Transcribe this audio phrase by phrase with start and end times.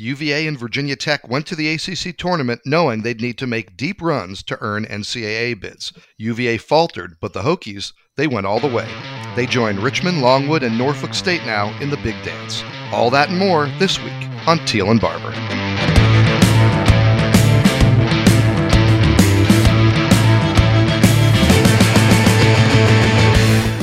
[0.00, 4.00] UVA and Virginia Tech went to the ACC tournament knowing they'd need to make deep
[4.00, 5.92] runs to earn NCAA bids.
[6.18, 8.88] UVA faltered, but the Hokies, they went all the way.
[9.34, 12.62] They join Richmond, Longwood, and Norfolk State now in the Big Dance.
[12.92, 14.12] All that and more this week
[14.46, 15.34] on Teel and Barber.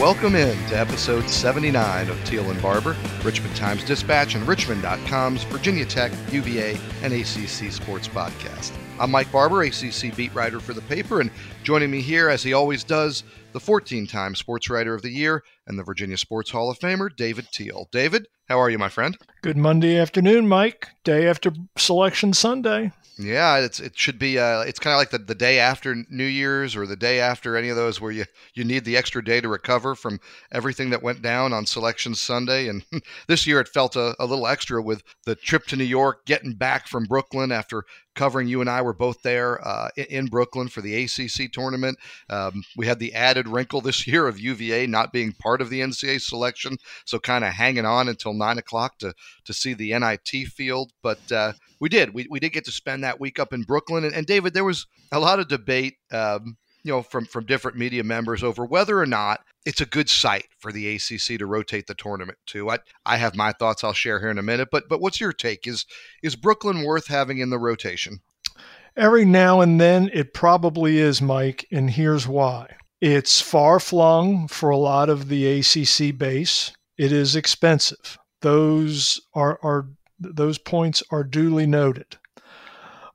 [0.06, 5.84] Welcome in to episode 79 of Teel and Barber, Richmond Times Dispatch, and Richmond.com's Virginia
[5.84, 8.72] Tech, UVA, and ACC Sports Podcast.
[9.00, 11.31] I'm Mike Barber, ACC beat writer for the paper, and
[11.64, 15.44] joining me here, as he always does, the 14 time Sports Writer of the Year
[15.66, 17.90] and the Virginia Sports Hall of Famer, David Teel.
[17.92, 19.17] David, how are you, my friend?
[19.42, 20.90] Good Monday afternoon, Mike.
[21.03, 22.92] Day after Selection Sunday.
[23.18, 24.38] Yeah, it's it should be.
[24.38, 27.56] Uh, it's kind of like the, the day after New Year's or the day after
[27.56, 30.20] any of those where you you need the extra day to recover from
[30.52, 32.68] everything that went down on Selection Sunday.
[32.68, 32.84] And
[33.30, 36.56] this year it felt a, a little extra with the trip to New York, getting
[36.56, 38.48] back from Brooklyn after covering.
[38.48, 41.98] You and I were both there uh, in Brooklyn for the ACC tournament.
[42.30, 45.81] Um, we had the added wrinkle this year of UVA not being part of the
[45.81, 49.14] NCAA selection, so kind of hanging on until nine o'clock to
[49.45, 50.92] to see the NIT field.
[51.04, 52.14] But uh, we did.
[52.14, 54.06] We, we did get to spend that week up in Brooklyn.
[54.06, 57.75] And, and David, there was a lot of debate, um, you know, from, from different
[57.75, 61.88] media members over whether or not it's a good site for the ACC to rotate
[61.88, 62.69] the tournament to.
[62.69, 65.33] I, I have my thoughts I'll share here in a minute, but but what's your
[65.33, 65.66] take?
[65.66, 65.88] Is
[66.22, 68.19] is Brooklyn worth having in the rotation?
[68.95, 72.75] Every now and then it probably is, Mike, and here's why.
[73.02, 76.72] It's far flung for a lot of the ACC base.
[76.99, 78.17] It is expensive.
[78.42, 79.88] Those are, are
[80.20, 82.17] those points are duly noted.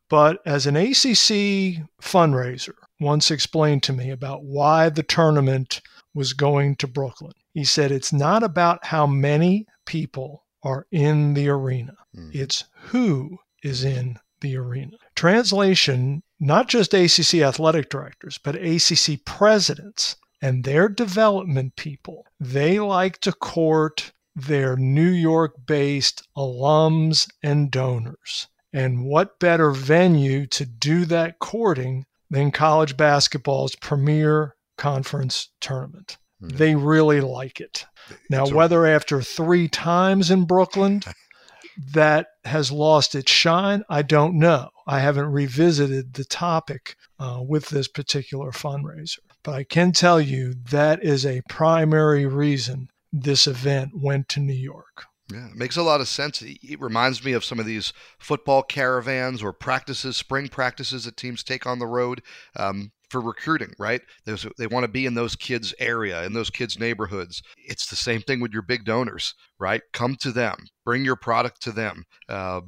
[0.08, 5.80] But as an ACC fundraiser once explained to me about why the tournament
[6.14, 11.48] was going to Brooklyn, he said it's not about how many people are in the
[11.48, 12.34] arena, mm.
[12.34, 14.96] it's who is in the arena.
[15.14, 23.20] Translation not just ACC athletic directors, but ACC presidents and their development people, they like
[23.20, 28.48] to court their New York based alums and donors.
[28.72, 36.18] And what better venue to do that courting than college basketball's premier conference tournament?
[36.42, 36.57] Mm-hmm.
[36.57, 37.86] They really like it.
[38.29, 41.02] Now, whether after three times in Brooklyn
[41.92, 44.70] that has lost its shine, I don't know.
[44.86, 49.19] I haven't revisited the topic uh, with this particular fundraiser.
[49.42, 54.52] But I can tell you that is a primary reason this event went to New
[54.52, 55.05] York.
[55.33, 56.42] Yeah, it makes a lot of sense.
[56.42, 61.42] It reminds me of some of these football caravans or practices, spring practices that teams
[61.42, 62.23] take on the road
[62.57, 64.01] um, for recruiting, right?
[64.24, 67.42] There's, they want to be in those kids' area, in those kids' neighborhoods.
[67.57, 69.83] It's the same thing with your big donors, right?
[69.92, 72.05] Come to them, bring your product to them.
[72.29, 72.63] Uh,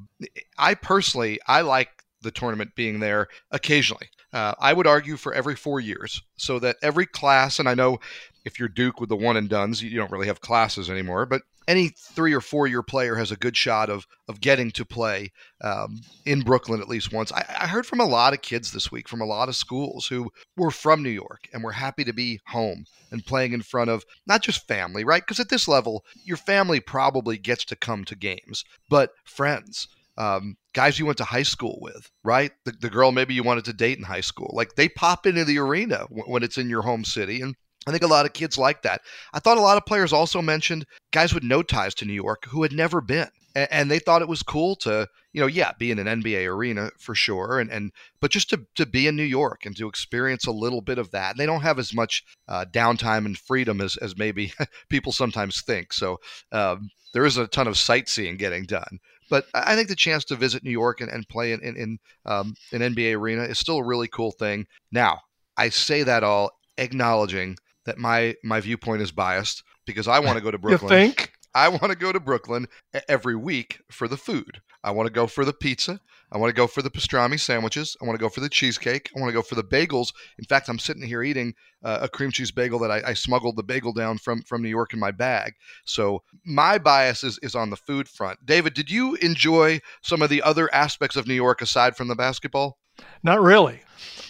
[0.58, 1.88] I personally, I like
[2.20, 4.08] the tournament being there occasionally.
[4.32, 7.98] Uh, I would argue for every four years, so that every class, and I know
[8.44, 11.26] if you're Duke with the one and duns, you don't really have classes anymore.
[11.26, 14.84] But any three or four year player has a good shot of of getting to
[14.84, 15.30] play
[15.62, 17.32] um, in Brooklyn at least once.
[17.32, 20.06] I, I, heard from a lot of kids this week from a lot of schools
[20.06, 23.90] who were from New York and were happy to be home and playing in front
[23.90, 25.22] of not just family, right?
[25.22, 29.88] Because at this level, your family probably gets to come to games, but friends.
[30.18, 32.52] Um, guys you went to high school with, right?
[32.66, 34.50] The, the, girl maybe you wanted to date in high school.
[34.52, 37.56] Like they pop into the arena w- when it's in your home city and
[37.86, 39.02] I think a lot of kids like that.
[39.32, 42.46] I thought a lot of players also mentioned guys with no ties to New York
[42.46, 43.28] who had never been.
[43.54, 46.88] And, they thought it was cool to, you know, yeah, be in an NBA arena
[46.98, 50.46] for sure, and and but just to, to be in New York and to experience
[50.46, 51.36] a little bit of that.
[51.36, 54.54] They don't have as much uh, downtime and freedom as as maybe
[54.88, 55.92] people sometimes think.
[55.92, 56.16] So
[56.50, 58.98] um, there is a ton of sightseeing getting done.
[59.28, 61.98] But I think the chance to visit New York and, and play in in, in
[62.24, 64.64] um, an NBA arena is still a really cool thing.
[64.90, 65.20] Now,
[65.58, 70.44] I say that all acknowledging that my my viewpoint is biased because I want to
[70.44, 70.92] go to Brooklyn.
[70.92, 71.32] you think?
[71.54, 72.66] I want to go to Brooklyn
[73.08, 74.62] every week for the food.
[74.82, 76.00] I want to go for the pizza.
[76.32, 77.94] I want to go for the pastrami sandwiches.
[78.00, 79.10] I want to go for the cheesecake.
[79.14, 80.14] I want to go for the bagels.
[80.38, 81.54] In fact, I'm sitting here eating
[81.84, 84.70] uh, a cream cheese bagel that I, I, smuggled the bagel down from from New
[84.70, 85.52] York in my bag.
[85.84, 88.46] So my bias is, is on the food front.
[88.46, 92.16] David, did you enjoy some of the other aspects of New York aside from the
[92.16, 92.78] basketball?
[93.22, 93.80] Not really.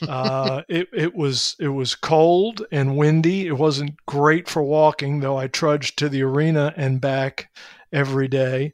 [0.02, 3.46] Uh, it it was it was cold and windy.
[3.46, 5.36] It wasn't great for walking, though.
[5.36, 7.50] I trudged to the arena and back
[7.92, 8.72] every day.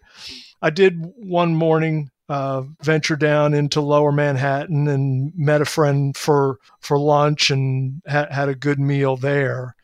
[0.60, 6.58] I did one morning uh, venture down into Lower Manhattan and met a friend for
[6.80, 9.74] for lunch and ha- had a good meal there.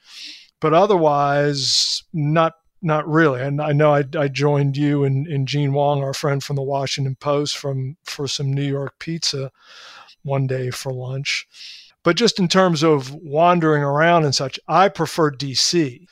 [0.61, 3.41] But otherwise, not not really.
[3.41, 6.63] And I know I, I joined you and, and Gene Wang, our friend from the
[6.63, 9.51] Washington Post, from for some New York pizza
[10.25, 11.47] one day for lunch.
[12.03, 16.07] But just in terms of wandering around and such, I prefer DC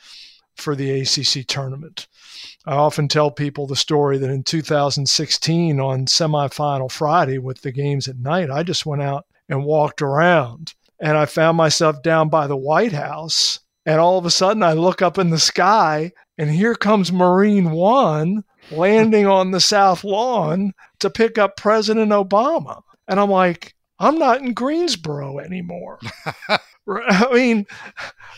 [0.55, 2.07] for the ACC tournament.
[2.65, 8.07] I often tell people the story that in 2016 on semifinal Friday with the games
[8.07, 12.47] at night, I just went out and walked around and I found myself down by
[12.47, 13.59] the White House.
[13.85, 17.71] And all of a sudden, I look up in the sky and here comes Marine
[17.71, 22.81] One landing on the South Lawn to pick up President Obama.
[23.07, 25.99] And I'm like, I'm not in Greensboro anymore.
[26.87, 27.65] I mean,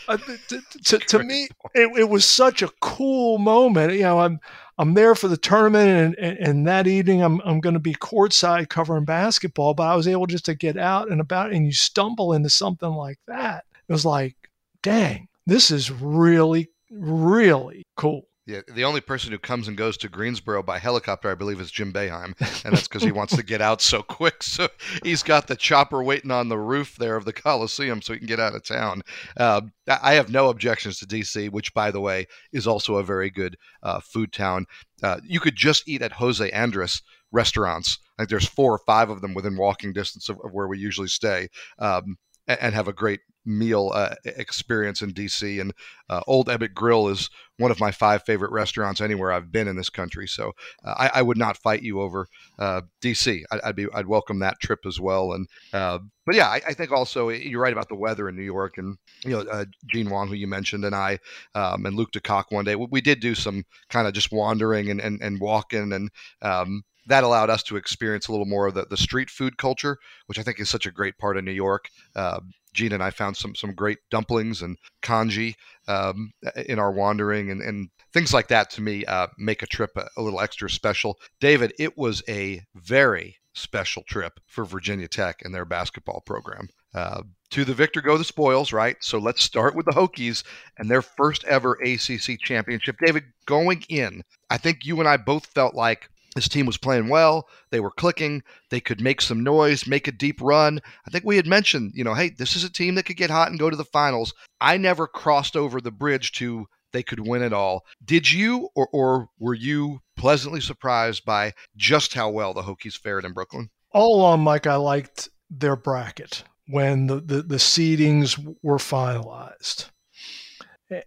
[0.06, 0.18] uh,
[0.48, 3.94] to, to, to me, it, it, was such a cool moment.
[3.94, 4.38] You know, I'm
[4.78, 7.94] I'm there for the tournament, and, and, and that evening I'm I'm going to be
[7.94, 9.74] courtside covering basketball.
[9.74, 12.90] But I was able just to get out and about, and you stumble into something
[12.90, 13.64] like that.
[13.88, 14.36] It was like,
[14.82, 18.28] dang, this is really really cool.
[18.46, 21.72] Yeah, the only person who comes and goes to Greensboro by helicopter, I believe, is
[21.72, 22.32] Jim Boeheim,
[22.64, 24.40] and that's because he wants to get out so quick.
[24.44, 24.68] So
[25.02, 28.28] he's got the chopper waiting on the roof there of the Coliseum so he can
[28.28, 29.02] get out of town.
[29.36, 33.30] Uh, I have no objections to DC, which, by the way, is also a very
[33.30, 34.66] good uh, food town.
[35.02, 37.02] Uh, you could just eat at Jose Andres
[37.32, 37.98] restaurants.
[38.16, 40.78] I think there's four or five of them within walking distance of, of where we
[40.78, 41.48] usually stay.
[41.80, 42.16] Um,
[42.48, 45.60] and have a great meal uh, experience in DC.
[45.60, 45.72] And
[46.10, 49.76] uh, Old Ebbitt Grill is one of my five favorite restaurants anywhere I've been in
[49.76, 50.26] this country.
[50.26, 50.52] So
[50.84, 52.26] uh, I, I, would not fight you over
[52.58, 53.42] uh, DC.
[53.50, 55.32] I, would be I'd welcome that trip as well.
[55.32, 58.42] And uh, but yeah, I, I, think also you're right about the weather in New
[58.42, 58.78] York.
[58.78, 61.18] And you know, uh, Gene Wang, who you mentioned, and I
[61.54, 64.90] um, and Luke DeCock one day we, we did do some kind of just wandering
[64.90, 66.10] and and, and walking and.
[66.42, 69.98] Um, that allowed us to experience a little more of the, the street food culture,
[70.26, 71.88] which I think is such a great part of New York.
[72.14, 72.40] Uh,
[72.72, 75.56] Gene and I found some some great dumplings and congee
[75.88, 76.32] um,
[76.66, 80.08] in our wandering, and, and things like that to me uh, make a trip a,
[80.16, 81.18] a little extra special.
[81.40, 86.68] David, it was a very special trip for Virginia Tech and their basketball program.
[86.94, 88.96] Uh, to the victor go the spoils, right?
[89.00, 90.44] So let's start with the Hokies
[90.78, 92.96] and their first ever ACC championship.
[93.04, 97.08] David, going in, I think you and I both felt like this team was playing
[97.08, 97.48] well.
[97.70, 98.42] They were clicking.
[98.70, 100.80] They could make some noise, make a deep run.
[101.06, 103.30] I think we had mentioned, you know, hey, this is a team that could get
[103.30, 104.34] hot and go to the finals.
[104.60, 107.84] I never crossed over the bridge to they could win it all.
[108.04, 113.24] Did you, or, or were you pleasantly surprised by just how well the Hokies fared
[113.24, 113.70] in Brooklyn?
[113.92, 119.88] All along, Mike, I liked their bracket when the, the, the seedings were finalized.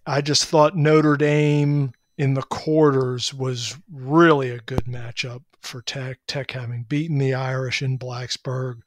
[0.07, 6.19] I just thought Notre Dame in the quarters was really a good matchup for Tech.
[6.27, 8.81] Tech having beaten the Irish in Blacksburg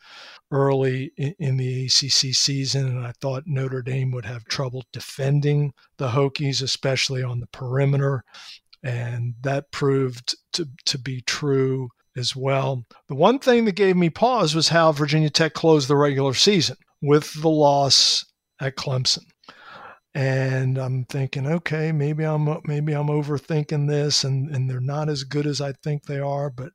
[0.50, 5.72] early in, in, the ACC season, and I thought Notre Dame would have trouble defending
[5.96, 8.22] the Hokies, especially on the perimeter,
[8.82, 12.84] and that proved to, to be true as well.
[13.08, 16.76] The one thing that gave me pause was how Virginia Tech closed the regular season
[17.00, 18.26] with the loss
[18.60, 19.24] at Clemson
[20.14, 25.24] and I'm thinking, okay, maybe I'm maybe I'm overthinking this, and and they're not as
[25.24, 26.50] good as I think they are.
[26.50, 26.72] But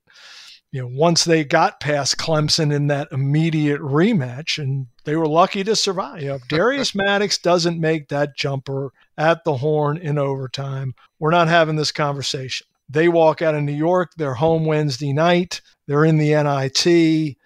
[0.71, 5.63] you know, once they got past Clemson in that immediate rematch, and they were lucky
[5.63, 6.21] to survive.
[6.21, 11.31] You know, if Darius Maddox doesn't make that jumper at the horn in overtime, we're
[11.31, 12.65] not having this conversation.
[12.89, 14.13] They walk out of New York.
[14.17, 15.61] They're home Wednesday night.
[15.87, 17.37] They're in the NIT,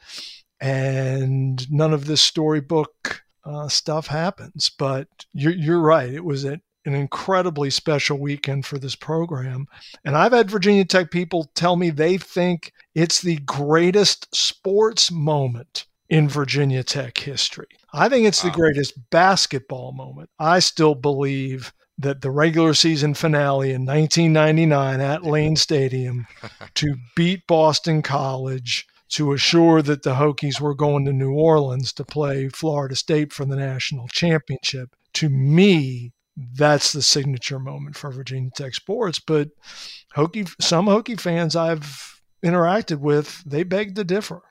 [0.61, 4.71] and none of this storybook uh, stuff happens.
[4.77, 6.09] But you're, you're right.
[6.09, 9.67] It was an, an incredibly special weekend for this program.
[10.03, 15.85] And I've had Virginia Tech people tell me they think it's the greatest sports moment
[16.09, 17.67] in Virginia Tech history.
[17.93, 18.49] I think it's wow.
[18.49, 20.29] the greatest basketball moment.
[20.39, 26.27] I still believe that the regular season finale in 1999 at Lane Stadium
[26.75, 32.05] to beat Boston College to assure that the Hokies were going to New Orleans to
[32.05, 34.95] play Florida State for the national championship.
[35.13, 39.19] To me, that's the signature moment for Virginia Tech sports.
[39.19, 39.49] But
[40.15, 44.41] Hokie, some Hokie fans I've interacted with, they beg to differ.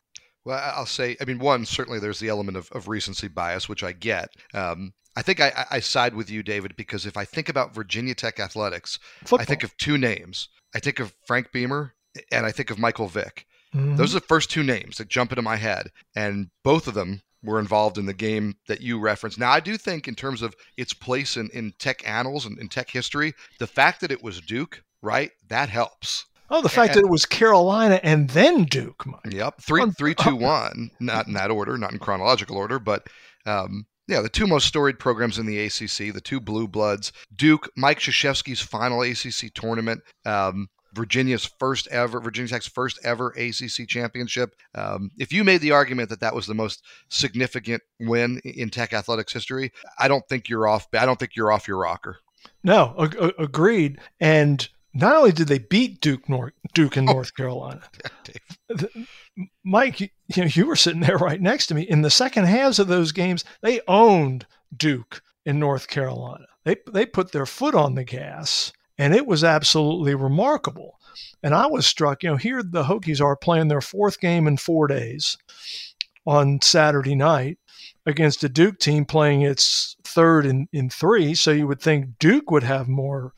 [0.44, 3.82] Well, I'll say, I mean, one, certainly there's the element of, of recency bias, which
[3.82, 4.28] I get.
[4.54, 8.14] Um, I think I, I, side with you, David, because if I think about Virginia
[8.14, 9.40] Tech athletics, Football.
[9.40, 10.48] I think of two names.
[10.74, 11.94] I think of Frank Beamer
[12.30, 13.46] and I think of Michael Vick.
[13.74, 13.96] Mm-hmm.
[13.96, 17.22] Those are the first two names that jump into my head, and both of them
[17.42, 19.38] were involved in the game that you referenced.
[19.38, 22.68] Now, I do think, in terms of its place in, in tech annals and in
[22.68, 26.26] tech history, the fact that it was Duke, right, that helps.
[26.50, 29.06] Oh, the fact and, that it was Carolina and then Duke.
[29.06, 29.20] Mike.
[29.30, 30.90] Yep, three, three, two, one.
[30.98, 33.06] Not in that order, not in chronological order, but
[33.46, 37.70] um, Yeah, the two most storied programs in the ACC, the two blue bloods, Duke,
[37.76, 40.02] Mike Krzyzewski's final ACC tournament.
[40.26, 44.54] Um, Virginia's first ever, Virginia Tech's first ever ACC championship.
[44.74, 48.92] Um, if you made the argument that that was the most significant win in Tech
[48.92, 50.88] athletics history, I don't think you're off.
[50.92, 52.18] I don't think you're off your rocker.
[52.62, 54.00] No, ag- agreed.
[54.18, 57.82] And not only did they beat Duke, North, Duke in oh, North Carolina,
[59.64, 61.82] Mike, you, you, know, you were sitting there right next to me.
[61.82, 66.46] In the second halves of those games, they owned Duke in North Carolina.
[66.64, 71.00] They they put their foot on the gas and it was absolutely remarkable.
[71.42, 74.58] And I was struck, you know, here the Hokies are playing their fourth game in
[74.58, 75.38] four days
[76.26, 77.58] on Saturday night
[78.04, 81.34] against a Duke team playing its third in, in three.
[81.34, 83.32] So you would think Duke would have more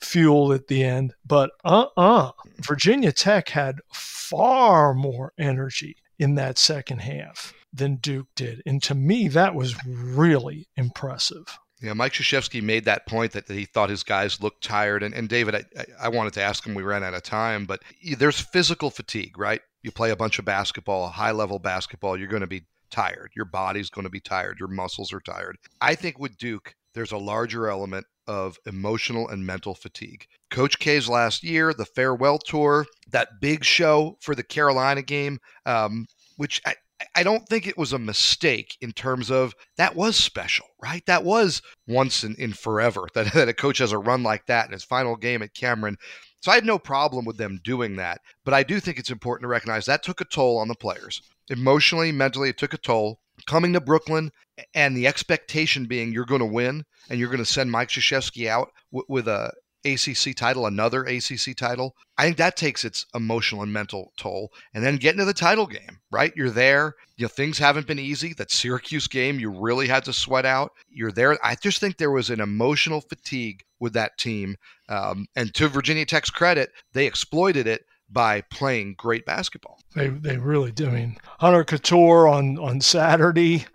[0.00, 1.14] fuel at the end.
[1.26, 2.28] But uh uh-uh.
[2.28, 8.62] uh Virginia Tech had far more energy in that second half than Duke did.
[8.66, 11.58] And to me, that was really impressive.
[11.82, 15.02] Yeah, Mike Krzyzewski made that point that, that he thought his guys looked tired.
[15.02, 15.64] And, and David, I,
[16.00, 17.82] I wanted to ask him, we ran out of time, but
[18.18, 19.60] there's physical fatigue, right?
[19.82, 23.32] You play a bunch of basketball, high level basketball, you're going to be tired.
[23.34, 24.60] Your body's going to be tired.
[24.60, 25.56] Your muscles are tired.
[25.80, 30.26] I think with Duke, there's a larger element of emotional and mental fatigue.
[30.50, 36.06] Coach K's last year, the farewell tour, that big show for the Carolina game, um,
[36.36, 36.74] which I,
[37.14, 41.04] I don't think it was a mistake in terms of that was special, right?
[41.06, 44.66] That was once in, in forever that, that a coach has a run like that
[44.66, 45.96] in his final game at Cameron.
[46.40, 48.20] So I had no problem with them doing that.
[48.44, 51.22] But I do think it's important to recognize that took a toll on the players.
[51.48, 53.20] Emotionally, mentally, it took a toll.
[53.46, 54.30] Coming to Brooklyn
[54.74, 58.46] and the expectation being you're going to win and you're going to send Mike Krzyzewski
[58.46, 59.52] out with a
[59.84, 64.52] ACC title, another ACC title, I think that takes its emotional and mental toll.
[64.74, 66.32] And then getting to the title game, right?
[66.36, 66.94] You're there.
[67.16, 68.32] You know, things haven't been easy.
[68.34, 70.72] That Syracuse game, you really had to sweat out.
[70.88, 71.38] You're there.
[71.44, 74.56] I just think there was an emotional fatigue with that team.
[74.88, 79.78] Um, and to Virginia Tech's credit, they exploited it by playing great basketball.
[79.94, 80.88] They, they really do.
[80.88, 83.66] I mean, Hunter Cattoor on, on Saturday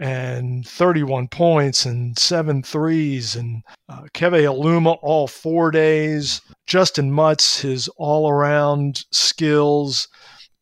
[0.00, 6.40] and 31 points and seven threes, and uh, Keve Aluma all four days.
[6.66, 10.08] Justin Mutts, his all around skills,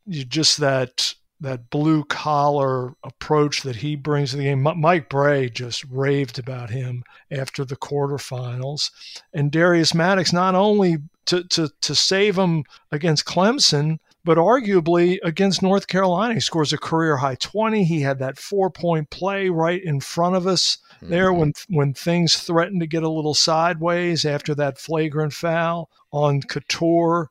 [0.08, 4.60] just that that blue collar approach that he brings to the game.
[4.60, 8.90] Mike Brey just raved about him after the quarterfinals.
[9.32, 15.62] And Darius Maddox not only to, to, to save him against Clemson, but arguably against
[15.62, 17.82] North Carolina, he scores a career high 20.
[17.82, 21.38] He had that four point play right in front of us there mm-hmm.
[21.38, 27.28] when when things threatened to get a little sideways after that flagrant foul on Cattoor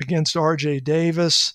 [0.00, 1.52] against RJ Davis.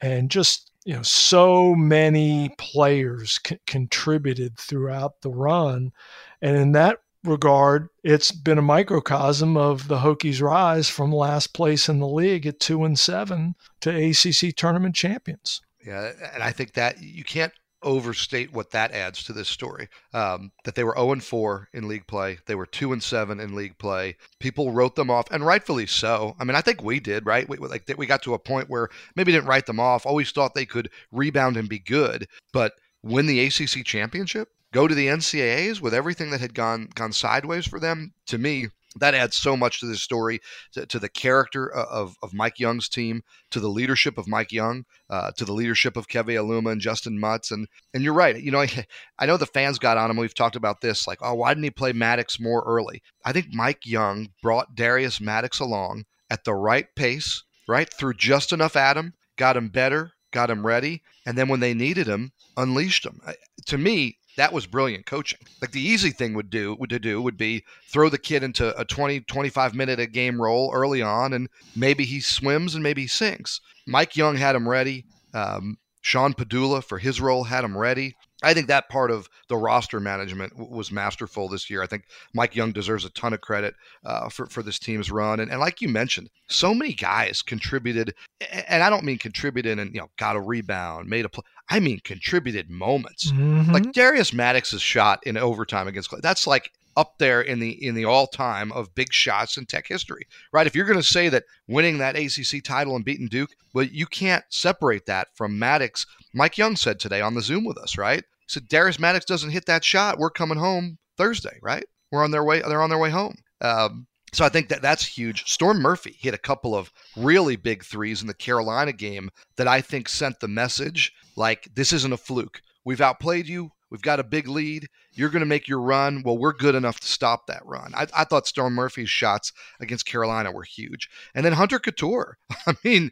[0.00, 5.92] And just, you know, so many players c- contributed throughout the run.
[6.40, 11.88] And in that regard, it's been a microcosm of the Hokies' rise from last place
[11.88, 15.60] in the league at two and seven to ACC tournament champions.
[15.84, 19.88] Yeah, and I think that you can't overstate what that adds to this story.
[20.12, 23.40] Um, that they were 0 and 4 in league play, they were 2 and 7
[23.40, 24.16] in league play.
[24.38, 26.36] People wrote them off, and rightfully so.
[26.38, 27.48] I mean, I think we did, right?
[27.48, 30.04] We, like we got to a point where maybe didn't write them off.
[30.04, 34.94] Always thought they could rebound and be good, but win the ACC championship go to
[34.94, 38.12] the NCAAs with everything that had gone gone sideways for them.
[38.26, 40.40] To me, that adds so much to this story,
[40.72, 44.84] to, to, the character of, of Mike Young's team, to the leadership of Mike Young,
[45.08, 47.52] uh, to the leadership of Keve Aluma and Justin Mutts.
[47.52, 48.40] And and you're right.
[48.40, 48.86] You know, I,
[49.18, 50.16] I know the fans got on him.
[50.16, 53.02] We've talked about this, like, oh, why didn't he play Maddox more early?
[53.24, 58.52] I think Mike Young brought Darius Maddox along at the right pace, right through just
[58.52, 63.04] enough Adam, got him better, got him ready, and then when they needed him, unleashed
[63.04, 63.20] him.
[63.66, 65.38] To me, that was brilliant coaching.
[65.60, 68.78] Like the easy thing would do would to do would be throw the kid into
[68.78, 73.02] a 20 25 minute a game role early on and maybe he swims and maybe
[73.02, 73.60] he sinks.
[73.86, 75.04] Mike Young had him ready.
[75.34, 78.14] Um, Sean Padula for his role had him ready.
[78.42, 81.82] I think that part of the roster management w- was masterful this year.
[81.82, 85.40] I think Mike Young deserves a ton of credit uh, for for this team's run,
[85.40, 88.14] and, and like you mentioned, so many guys contributed,
[88.50, 91.42] and I don't mean contributed and you know got a rebound, made a play.
[91.70, 93.30] I mean contributed moments.
[93.30, 93.72] Mm-hmm.
[93.72, 98.04] Like Darius Maddox's shot in overtime against that's like up there in the in the
[98.04, 100.66] all time of big shots in Tech history, right?
[100.66, 104.06] If you're going to say that winning that ACC title and beating Duke, well, you
[104.06, 106.06] can't separate that from Maddox.
[106.34, 108.22] Mike Young said today on the Zoom with us, right?
[108.22, 111.84] He said Darius Maddox doesn't hit that shot, we're coming home Thursday, right?
[112.10, 112.60] We're on their way.
[112.60, 113.36] They're on their way home.
[113.60, 115.50] Um, so I think that that's huge.
[115.50, 119.80] Storm Murphy hit a couple of really big threes in the Carolina game that I
[119.80, 122.62] think sent the message like this isn't a fluke.
[122.84, 124.88] We've outplayed you We've got a big lead.
[125.12, 126.22] You're going to make your run.
[126.24, 127.92] Well, we're good enough to stop that run.
[127.94, 131.08] I, I thought Storm Murphy's shots against Carolina were huge.
[131.34, 132.34] And then Hunter Cattoor.
[132.66, 133.10] I mean,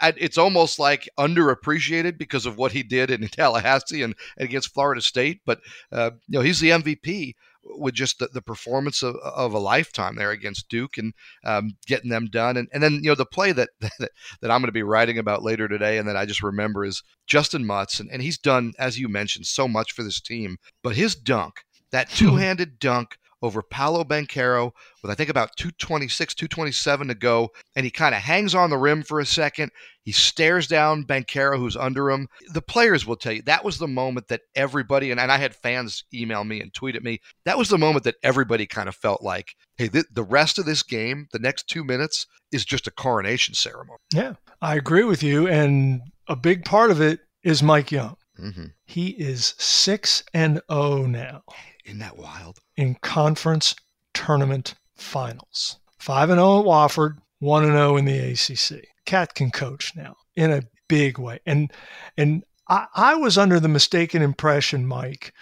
[0.00, 4.74] I, it's almost like underappreciated because of what he did in Tallahassee and, and against
[4.74, 5.40] Florida State.
[5.46, 7.32] But, uh, you know, he's the MVP
[7.64, 11.14] with just the, the performance of, of a lifetime there against Duke and
[11.44, 12.56] um, getting them done.
[12.56, 15.18] And, and then, you know, the play that, that, that I'm going to be writing
[15.18, 18.00] about later today and that I just remember is Justin Mutts.
[18.00, 20.56] And, and he's done, as you mentioned, so much for this team.
[20.82, 21.54] But his dunk,
[21.90, 22.16] that hmm.
[22.16, 24.70] two handed dunk over Paolo Banchero
[25.02, 28.78] with I think about 226, 227 to go, and he kind of hangs on the
[28.78, 29.72] rim for a second.
[30.04, 32.28] He stares down Banchero, who's under him.
[32.52, 35.54] The players will tell you that was the moment that everybody, and, and I had
[35.54, 38.96] fans email me and tweet at me, that was the moment that everybody kind of
[38.96, 42.86] felt like, hey, th- the rest of this game, the next two minutes, is just
[42.86, 43.98] a coronation ceremony.
[44.14, 45.48] Yeah, I agree with you.
[45.48, 48.16] And a big part of it is Mike Young.
[48.40, 48.66] Mm-hmm.
[48.84, 51.42] He is 6 and 0 now.
[51.84, 52.58] Isn't that wild?
[52.76, 53.74] In conference
[54.14, 55.78] tournament finals.
[55.98, 58.86] 5 and 0 at Wofford, 1 and 0 in the ACC.
[59.04, 61.40] Cat can coach now in a big way.
[61.46, 61.72] And
[62.16, 65.32] and I, I was under the mistaken impression, Mike,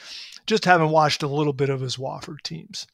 [0.47, 2.87] just having watched a little bit of his Wofford teams,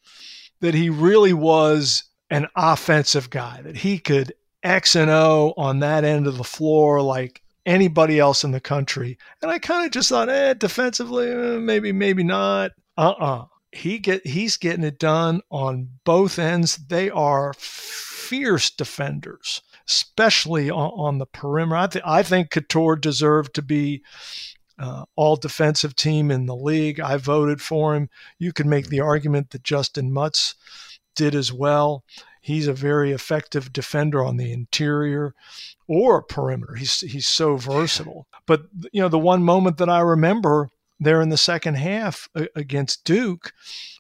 [0.61, 6.05] that he really was an offensive guy, that he could X and O on that
[6.05, 9.19] end of the floor like anybody else in the country.
[9.43, 12.71] And I kind of just thought, eh, defensively, eh, maybe, maybe not.
[12.97, 13.47] Uh-uh.
[13.73, 16.77] He get he's getting it done on both ends.
[16.77, 21.77] They are fierce defenders especially on, on the perimeter.
[21.77, 24.03] I, th- I think Cattoor deserved to be
[24.79, 27.01] uh, all defensive team in the league.
[27.01, 28.09] I voted for him.
[28.39, 30.55] You can make the argument that Justin Mutts
[31.15, 32.05] did as well
[32.47, 35.35] he's a very effective defender on the interior
[35.89, 38.63] or perimeter he's he's so versatile but
[38.93, 43.05] you know the one moment that i remember there in the second half uh, against
[43.05, 43.53] Duke,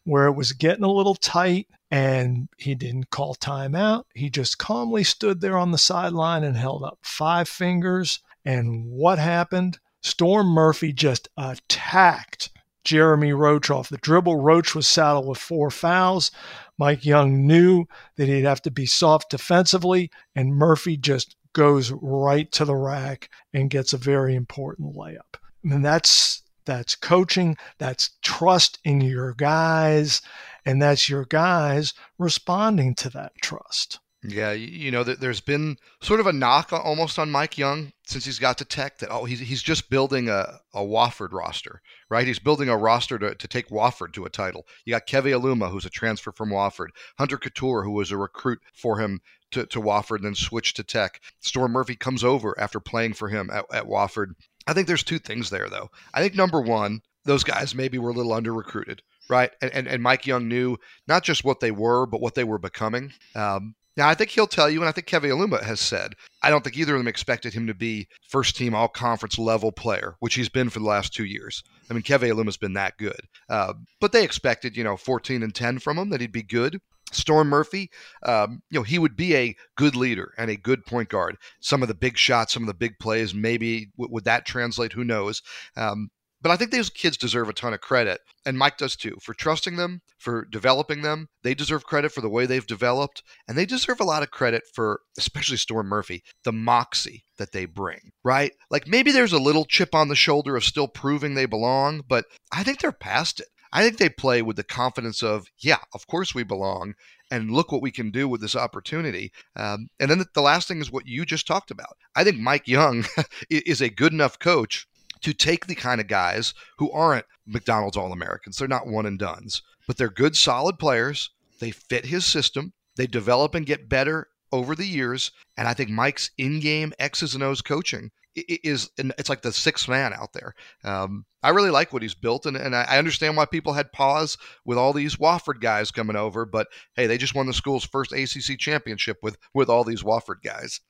[0.04, 4.04] where it was getting a little tight and he didn't call timeout.
[4.14, 8.20] He just calmly stood there on the sideline and held up five fingers.
[8.44, 9.78] And what happened?
[10.02, 12.50] Storm Murphy just attacked
[12.84, 14.36] Jeremy Roach off the dribble.
[14.36, 16.30] Roach was saddled with four fouls.
[16.78, 17.86] Mike Young knew
[18.16, 23.30] that he'd have to be soft defensively, and Murphy just goes right to the rack
[23.54, 25.34] and gets a very important layup.
[25.34, 30.20] I mean, that's that's coaching, that's trust in your guys,
[30.64, 34.00] and that's your guys responding to that trust.
[34.28, 38.38] Yeah, you know, there's been sort of a knock almost on Mike Young since he's
[38.38, 42.26] got to Tech that, oh, he's, he's just building a, a Wofford roster, right?
[42.26, 44.66] He's building a roster to, to take Wofford to a title.
[44.84, 48.60] You got Keve Aluma, who's a transfer from Wofford, Hunter Cattoor, who was a recruit
[48.74, 49.20] for him
[49.52, 51.20] to, to Wofford and then switched to Tech.
[51.40, 54.34] Storm Murphy comes over after playing for him at, at Wofford
[54.66, 55.90] I think there's two things there, though.
[56.12, 59.50] I think number one, those guys maybe were a little under recruited, right?
[59.62, 62.58] And, and, and Mike Young knew not just what they were, but what they were
[62.58, 63.12] becoming.
[63.34, 66.50] Um, now, I think he'll tell you, and I think Keve Aluma has said, I
[66.50, 70.16] don't think either of them expected him to be first team all conference level player,
[70.20, 71.62] which he's been for the last two years.
[71.90, 73.20] I mean, Keve Aluma's been that good.
[73.48, 76.78] Uh, but they expected, you know, 14 and 10 from him, that he'd be good.
[77.12, 77.90] Storm Murphy,
[78.24, 81.36] um, you know, he would be a good leader and a good point guard.
[81.60, 84.92] Some of the big shots, some of the big plays, maybe w- would that translate?
[84.92, 85.40] Who knows?
[85.76, 86.10] Um,
[86.46, 89.34] but I think those kids deserve a ton of credit, and Mike does too, for
[89.34, 91.28] trusting them, for developing them.
[91.42, 94.62] They deserve credit for the way they've developed, and they deserve a lot of credit
[94.72, 98.52] for, especially Storm Murphy, the moxie that they bring, right?
[98.70, 102.26] Like maybe there's a little chip on the shoulder of still proving they belong, but
[102.52, 103.48] I think they're past it.
[103.72, 106.94] I think they play with the confidence of, yeah, of course we belong,
[107.28, 109.32] and look what we can do with this opportunity.
[109.56, 111.96] Um, and then the last thing is what you just talked about.
[112.14, 113.04] I think Mike Young
[113.50, 114.86] is a good enough coach
[115.22, 118.56] to take the kind of guys who aren't McDonald's All Americans.
[118.56, 121.30] They're not one and dones, but they're good, solid players.
[121.60, 122.72] They fit his system.
[122.96, 125.30] They develop and get better over the years.
[125.56, 130.12] And I think Mike's in-game X's and O's coaching is it's like the sixth man
[130.12, 130.54] out there.
[130.84, 134.36] Um, I really like what he's built, and, and I understand why people had pause
[134.64, 136.44] with all these Wofford guys coming over.
[136.44, 140.42] But hey, they just won the school's first ACC championship with with all these Wofford
[140.44, 140.80] guys.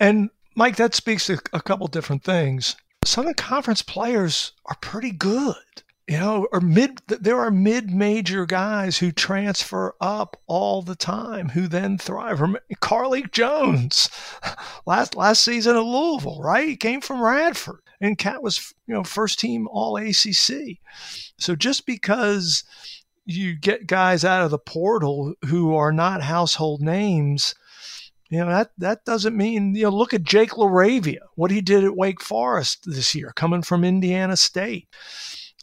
[0.00, 2.76] And Mike, that speaks to a couple different things.
[3.04, 5.56] Southern Conference players are pretty good
[6.08, 11.68] you know, or mid, there are mid-major guys who transfer up all the time, who
[11.68, 12.38] then thrive.
[12.82, 14.10] Carlik Jones,
[14.86, 16.68] last last season at Louisville, right?
[16.68, 20.78] He came from Radford, and Cat was, you know, first team All ACC.
[21.38, 22.64] So just because
[23.24, 27.54] you get guys out of the portal who are not household names,
[28.32, 29.90] you know that that doesn't mean you know.
[29.90, 34.38] Look at Jake LaRavia, what he did at Wake Forest this year, coming from Indiana
[34.38, 34.88] State.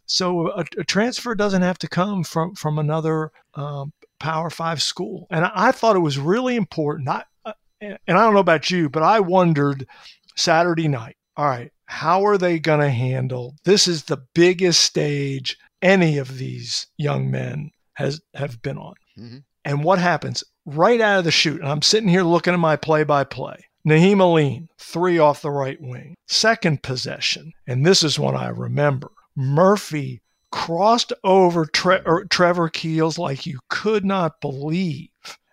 [0.06, 5.26] So a, a transfer doesn't have to come from from another um, Power Five school.
[5.32, 7.10] And I, I, thought it was really important.
[7.10, 9.88] I, uh, and I don't know about you, but I wondered
[10.36, 11.18] Saturday night.
[11.38, 13.88] All right, how are they going to handle this?
[13.88, 18.94] Is the biggest stage any of these young men has have been on.
[19.18, 19.38] Mm-hmm.
[19.66, 20.44] And what happens
[20.76, 21.62] right out of the chute?
[21.62, 23.66] And I'm sitting here looking at my play-by-play.
[23.88, 26.16] Nahiem Alleyne, three off the right wing.
[26.28, 29.10] Second possession, and this is one I remember.
[29.36, 35.10] Murphy crossed over Tre- Trevor Keels like you could not believe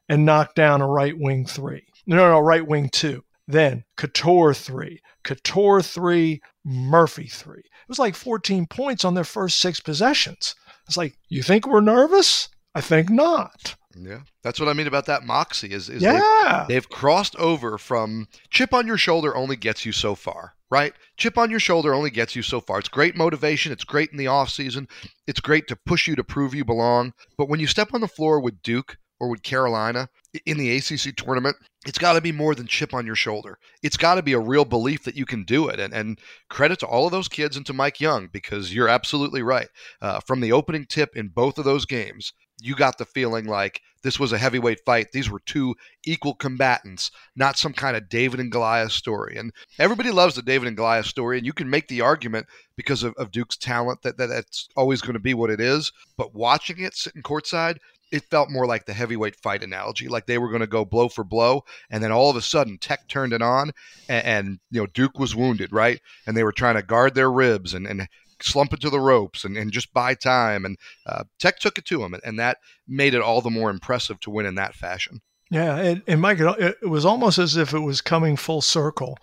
[0.08, 1.86] and knocked down a right wing three.
[2.06, 3.22] No, no, right wing two.
[3.48, 7.60] Then Cattoor three, Cattoor three, Murphy three.
[7.60, 10.54] It was like 14 points on their first six possessions.
[10.86, 12.48] It's like, you think we're nervous?
[12.76, 13.74] I think not.
[13.98, 15.72] Yeah, that's what I mean about that moxie.
[15.72, 16.66] Is, is yeah.
[16.68, 20.92] they've, they've crossed over from chip on your shoulder only gets you so far, right?
[21.16, 22.78] Chip on your shoulder only gets you so far.
[22.78, 23.72] It's great motivation.
[23.72, 24.88] It's great in the off season.
[25.26, 27.14] It's great to push you to prove you belong.
[27.38, 30.10] But when you step on the floor with Duke or with Carolina
[30.44, 33.58] in the ACC tournament, it's got to be more than chip on your shoulder.
[33.82, 35.78] It's got to be a real belief that you can do it.
[35.78, 36.18] And, and
[36.50, 39.68] credit to all of those kids and to Mike Young, because you're absolutely right.
[40.02, 43.80] Uh, from the opening tip in both of those games, you got the feeling like
[44.02, 45.08] this was a heavyweight fight.
[45.12, 49.36] These were two equal combatants, not some kind of David and Goliath story.
[49.36, 52.46] And everybody loves the David and Goliath story, and you can make the argument
[52.76, 55.92] because of, of Duke's talent that, that that's always going to be what it is.
[56.16, 57.78] But watching it sitting courtside,
[58.12, 61.08] it felt more like the heavyweight fight analogy, like they were going to go blow
[61.08, 63.72] for blow, and then all of a sudden Tech turned it on,
[64.08, 67.30] and, and, you know Duke was wounded, right, and they were trying to guard their
[67.30, 68.08] ribs and, and
[68.40, 72.02] slump into the ropes and, and just buy time, and uh, Tech took it to
[72.02, 75.20] him, and, and, that made it all the more impressive to win in that fashion.
[75.50, 79.16] Yeah, and, and Mike, it, it was almost as if it was coming full circle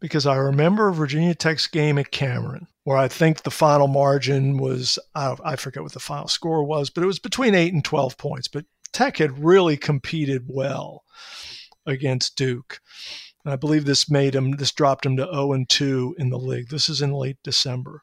[0.00, 4.98] because I remember Virginia Tech's game at Cameron, where I think the final margin was,
[5.14, 8.16] I, I forget what the final score was, but it was between 8 and 12
[8.16, 8.48] points.
[8.48, 11.04] But Tech had really competed well
[11.86, 12.80] against Duke.
[13.44, 16.38] And I believe this made him, this dropped him to 0 and 2 in the
[16.38, 16.68] league.
[16.68, 18.02] This is in late December.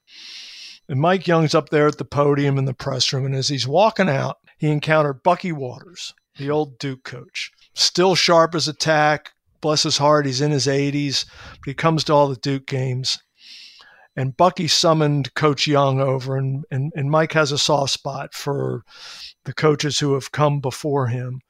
[0.87, 3.25] And Mike Young's up there at the podium in the press room.
[3.25, 7.51] And as he's walking out, he encountered Bucky Waters, the old Duke coach.
[7.73, 9.33] Still sharp as a tack,
[9.65, 13.17] bless his heart, he's in his 80s, but he comes to all the Duke games.
[14.15, 18.83] And Bucky summoned Coach Young over, and, and, and Mike has a soft spot for
[19.43, 21.41] the coaches who have come before him.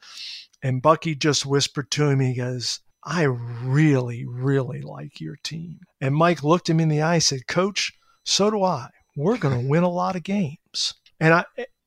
[0.64, 5.80] And Bucky just whispered to him, he goes, I really, really like your team.
[6.00, 7.92] And Mike looked him in the eye and said, Coach,
[8.24, 8.88] so do I.
[9.18, 10.94] We're going to win a lot of games.
[11.20, 11.44] And I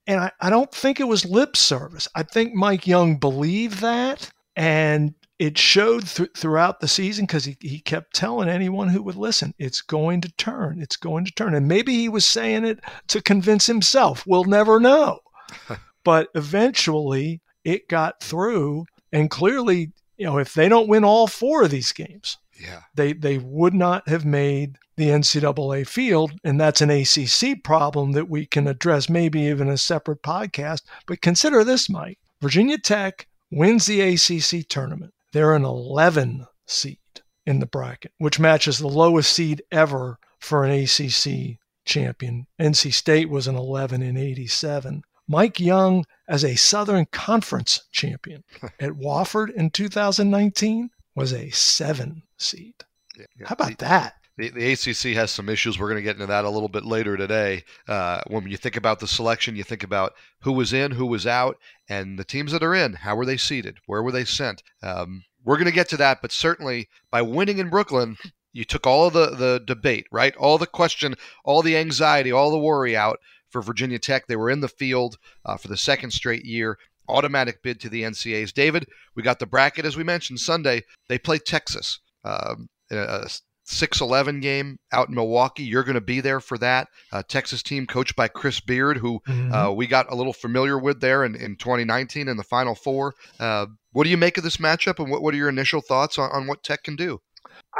[0.06, 2.06] and I, I don't think it was lip service.
[2.14, 4.30] I think Mike Young believed that.
[4.56, 9.16] And it showed th- throughout the season because he, he kept telling anyone who would
[9.16, 11.54] listen, it's going to turn, it's going to turn.
[11.54, 14.24] And maybe he was saying it to convince himself.
[14.26, 15.20] We'll never know.
[16.04, 18.86] but eventually it got through.
[19.12, 22.82] And clearly, you know, if they don't win all four of these games, yeah.
[22.94, 26.32] they, they would not have made the NCAA field.
[26.42, 30.82] And that's an ACC problem that we can address, maybe even a separate podcast.
[31.06, 36.98] But consider this, Mike Virginia Tech wins the ACC tournament they're an 11 seed
[37.46, 42.48] in the bracket, which matches the lowest seed ever for an ACC champion.
[42.60, 45.02] NC State was an 11 in 87.
[45.28, 48.42] Mike Young as a Southern Conference champion
[48.80, 52.74] at Wofford in 2019 was a seven seed.
[53.16, 53.46] Yeah, yeah.
[53.46, 54.14] How about that?
[54.38, 55.78] The, the, ACC has some issues.
[55.78, 57.62] We're going to get into that a little bit later today.
[57.86, 61.28] Uh, when you think about the selection, you think about who was in, who was
[61.28, 62.94] out, and the teams that are in.
[62.94, 63.78] How were they seated?
[63.86, 64.64] Where were they sent?
[64.82, 68.18] Um, we're going to get to that, but certainly by winning in Brooklyn,
[68.52, 70.36] you took all of the, the debate, right?
[70.36, 74.26] All the question, all the anxiety, all the worry out for Virginia Tech.
[74.26, 76.76] They were in the field uh, for the second straight year.
[77.08, 78.52] Automatic bid to the NCAAs.
[78.52, 78.84] David,
[79.16, 80.82] we got the bracket as we mentioned Sunday.
[81.08, 81.98] They play Texas.
[82.24, 83.30] Um, a
[83.66, 85.62] 6-11 game out in Milwaukee.
[85.62, 86.88] You're going to be there for that.
[87.10, 89.54] Uh, Texas team coached by Chris Beard, who mm-hmm.
[89.54, 93.14] uh, we got a little familiar with there in, in 2019 in the Final Four.
[93.40, 96.18] Uh, what do you make of this matchup, and what, what are your initial thoughts
[96.18, 97.20] on, on what Tech can do?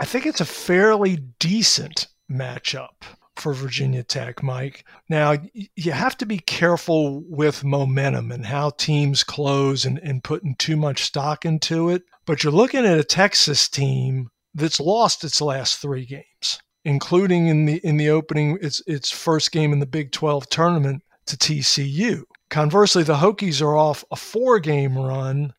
[0.00, 3.02] I think it's a fairly decent matchup
[3.36, 4.84] for Virginia Tech, Mike.
[5.08, 10.56] Now, you have to be careful with momentum and how teams close and, and putting
[10.56, 12.02] too much stock into it.
[12.26, 17.66] But you're looking at a Texas team that's lost its last three games, including in
[17.66, 22.22] the in the opening its its first game in the Big 12 tournament to TCU.
[22.50, 25.52] Conversely, the Hokies are off a four game run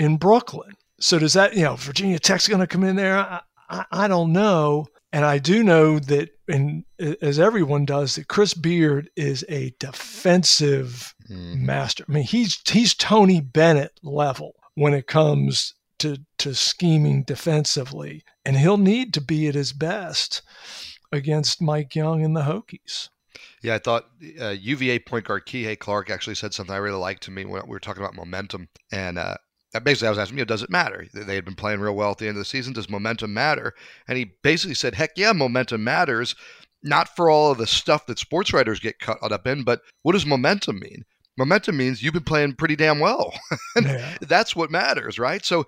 [0.00, 0.72] in Brooklyn.
[0.98, 3.18] So does that, you know, Virginia Tech's going to come in there?
[3.18, 4.86] I, I, I, don't know.
[5.12, 11.14] And I do know that and as everyone does, that Chris Beard is a defensive
[11.30, 11.60] mm.
[11.60, 12.04] master.
[12.08, 18.56] I mean, he's he's Tony Bennett level when it comes to to scheming defensively, and
[18.56, 20.42] he'll need to be at his best
[21.12, 23.08] against Mike Young and the Hokies.
[23.62, 24.06] Yeah, I thought
[24.40, 27.62] uh, UVA point guard Kihei Clark actually said something I really liked to me when
[27.62, 28.68] we were talking about momentum.
[28.90, 29.36] And uh,
[29.78, 31.06] basically, I was asking, you know, does it matter?
[31.14, 32.72] They had been playing real well at the end of the season.
[32.72, 33.74] Does momentum matter?
[34.08, 36.34] And he basically said, heck yeah, momentum matters.
[36.82, 40.12] Not for all of the stuff that sports writers get caught up in, but what
[40.12, 41.04] does momentum mean?
[41.36, 43.32] Momentum means you've been playing pretty damn well.
[43.82, 44.16] yeah.
[44.20, 45.44] That's what matters, right?
[45.44, 45.66] So,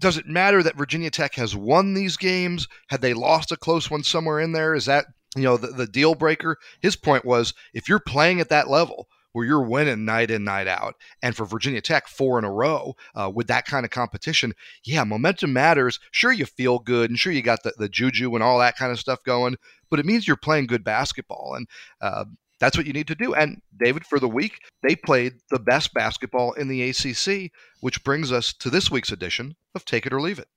[0.00, 2.68] does it matter that Virginia Tech has won these games?
[2.88, 4.74] Had they lost a close one somewhere in there?
[4.74, 6.58] Is that you know the, the deal breaker?
[6.80, 10.68] His point was if you're playing at that level, where you're winning night in, night
[10.68, 10.94] out.
[11.20, 15.02] And for Virginia Tech, four in a row uh, with that kind of competition, yeah,
[15.04, 15.98] momentum matters.
[16.12, 18.92] Sure, you feel good, and sure, you got the, the juju and all that kind
[18.92, 19.56] of stuff going,
[19.90, 21.54] but it means you're playing good basketball.
[21.56, 21.68] And
[22.00, 22.24] uh,
[22.60, 23.34] that's what you need to do.
[23.34, 28.30] And David, for the week, they played the best basketball in the ACC, which brings
[28.30, 30.48] us to this week's edition of Take It or Leave It.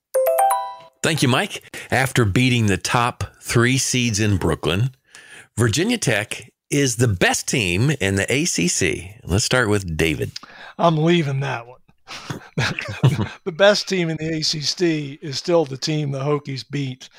[1.01, 1.75] Thank you, Mike.
[1.91, 4.91] After beating the top three seeds in Brooklyn,
[5.57, 9.21] Virginia Tech is the best team in the ACC?
[9.23, 10.31] Let's start with David.
[10.77, 11.79] I'm leaving that one.
[13.43, 17.09] the best team in the ACC is still the team the Hokies beat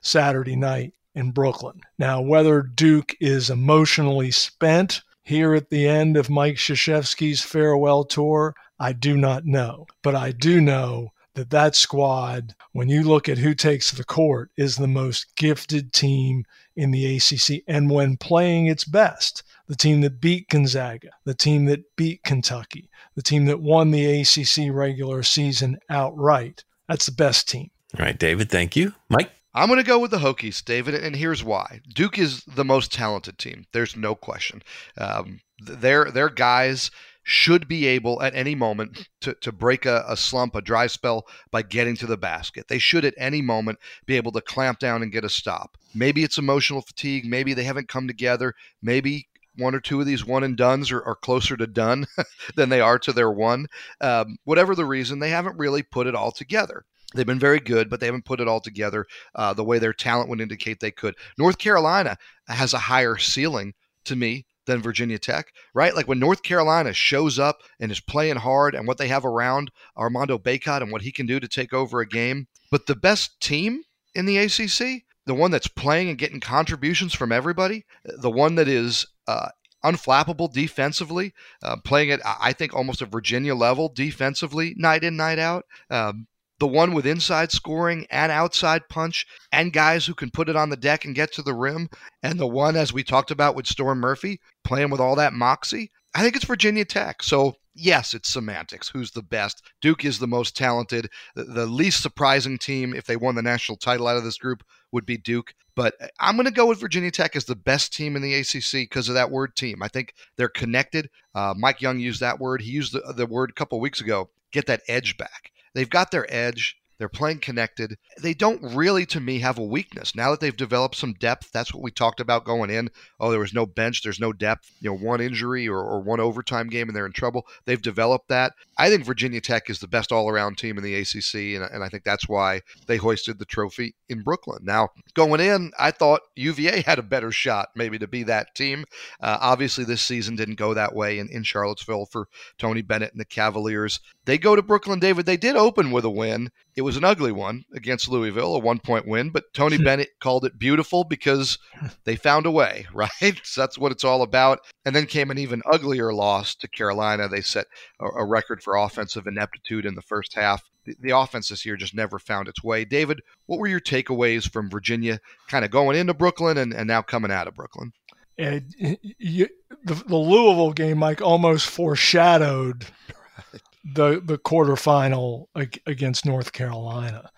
[0.00, 1.80] Saturday night in Brooklyn.
[1.98, 8.54] Now, whether Duke is emotionally spent here at the end of Mike Krzyzewski's farewell tour,
[8.78, 9.86] I do not know.
[10.02, 14.50] But I do know that that squad, when you look at who takes the court,
[14.56, 16.44] is the most gifted team
[16.76, 17.62] in the ACC.
[17.66, 22.90] And when playing its best, the team that beat Gonzaga, the team that beat Kentucky,
[23.14, 27.70] the team that won the ACC regular season outright, that's the best team.
[27.98, 28.94] All right, David, thank you.
[29.08, 29.30] Mike?
[29.54, 31.82] I'm going to go with the Hokies, David, and here's why.
[31.92, 33.66] Duke is the most talented team.
[33.72, 34.62] There's no question.
[34.96, 36.90] Um, their their guys
[37.22, 41.26] should be able at any moment to, to break a, a, slump, a dry spell
[41.50, 42.66] by getting to the basket.
[42.68, 45.76] They should at any moment be able to clamp down and get a stop.
[45.94, 47.24] Maybe it's emotional fatigue.
[47.24, 48.54] Maybe they haven't come together.
[48.82, 52.06] Maybe one or two of these one and duns are, are closer to done
[52.56, 53.66] than they are to their one.
[54.00, 56.84] Um, whatever the reason, they haven't really put it all together.
[57.14, 59.92] They've been very good, but they haven't put it all together uh, the way their
[59.92, 61.14] talent would indicate they could.
[61.36, 62.16] North Carolina
[62.48, 65.94] has a higher ceiling to me than Virginia Tech, right?
[65.94, 69.70] Like when North Carolina shows up and is playing hard and what they have around
[69.96, 72.46] Armando Bacot and what he can do to take over a game.
[72.70, 73.82] But the best team
[74.14, 78.68] in the ACC, the one that's playing and getting contributions from everybody, the one that
[78.68, 79.48] is uh,
[79.84, 85.38] unflappable defensively, uh, playing at, I think, almost a Virginia level defensively, night in, night
[85.38, 85.64] out.
[85.90, 86.26] Um,
[86.62, 90.70] the one with inside scoring and outside punch and guys who can put it on
[90.70, 91.90] the deck and get to the rim,
[92.22, 95.90] and the one, as we talked about with Storm Murphy, playing with all that moxie.
[96.14, 97.24] I think it's Virginia Tech.
[97.24, 98.88] So, yes, it's semantics.
[98.88, 99.60] Who's the best?
[99.80, 101.08] Duke is the most talented.
[101.34, 105.04] The, least surprising team, if they won the national title out of this group, would
[105.04, 105.54] be Duke.
[105.74, 108.88] But I'm going to go with Virginia Tech as the best team in the ACC
[108.88, 109.82] because of that word team.
[109.82, 111.10] I think they're connected.
[111.34, 112.60] Uh, Mike Young used that word.
[112.62, 115.50] He used the, the word a couple weeks ago get that edge back.
[115.74, 116.81] They've got their edge.
[116.98, 117.96] They're playing connected.
[118.22, 120.14] They don't really, to me, have a weakness.
[120.14, 122.90] Now that they've developed some depth, that's what we talked about going in.
[123.18, 124.70] Oh, there was no bench, there's no depth.
[124.80, 127.46] You know, one injury or, or one overtime game and they're in trouble.
[127.64, 128.52] They've developed that.
[128.78, 131.84] I think Virginia Tech is the best all around team in the ACC, and, and
[131.84, 134.60] I think that's why they hoisted the trophy in Brooklyn.
[134.62, 138.84] Now, going in, I thought UVA had a better shot maybe to be that team.
[139.20, 142.28] Uh, obviously, this season didn't go that way in, in Charlottesville for
[142.58, 144.00] Tony Bennett and the Cavaliers.
[144.24, 145.26] They go to Brooklyn, David.
[145.26, 146.50] They did open with a win.
[146.76, 150.44] It was an ugly one against Louisville, a one point win, but Tony Bennett called
[150.44, 151.58] it beautiful because
[152.04, 153.10] they found a way, right?
[153.42, 154.60] so that's what it's all about.
[154.84, 157.28] And then came an even uglier loss to Carolina.
[157.28, 157.66] They set
[158.00, 160.62] a, a record for offensive ineptitude in the first half.
[160.84, 162.84] The, the offense this year just never found its way.
[162.84, 167.02] David, what were your takeaways from Virginia kind of going into Brooklyn and, and now
[167.02, 167.92] coming out of Brooklyn?
[168.38, 168.74] And
[169.18, 169.48] you,
[169.84, 172.86] the, the Louisville game, Mike, almost foreshadowed
[173.84, 175.46] the the quarterfinal
[175.86, 177.30] against North Carolina,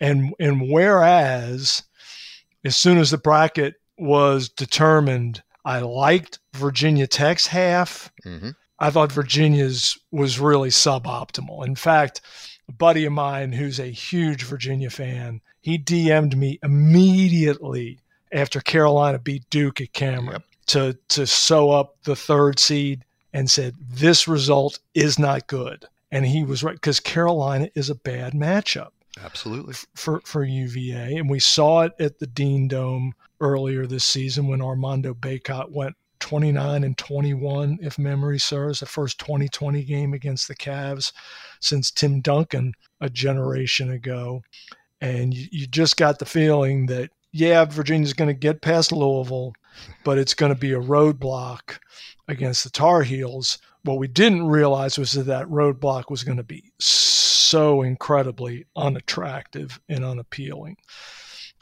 [0.00, 1.82] and and whereas
[2.64, 8.12] as soon as the bracket was determined, I liked Virginia Tech's half.
[8.24, 8.50] Mm-hmm.
[8.78, 11.64] I thought Virginia's was really suboptimal.
[11.64, 12.20] In fact,
[12.68, 18.00] a buddy of mine who's a huge Virginia fan, he DM'd me immediately
[18.32, 20.44] after Carolina beat Duke at Cameron yep.
[20.66, 26.24] to to sew up the third seed and said this result is not good and
[26.26, 28.90] he was right because Carolina is a bad matchup.
[29.22, 29.74] Absolutely.
[29.94, 34.62] For for UVA, and we saw it at the Dean Dome earlier this season when
[34.62, 40.54] Armando Bacot went 29 and 21, if memory serves, the first 2020 game against the
[40.54, 41.12] Cavs
[41.58, 44.42] since Tim Duncan a generation ago.
[45.00, 49.52] And you, you just got the feeling that, yeah, Virginia's going to get past Louisville,
[50.04, 51.78] but it's going to be a roadblock
[52.28, 53.58] against the Tar Heels.
[53.84, 59.80] What we didn't realize was that that roadblock was going to be so incredibly unattractive
[59.88, 60.76] and unappealing.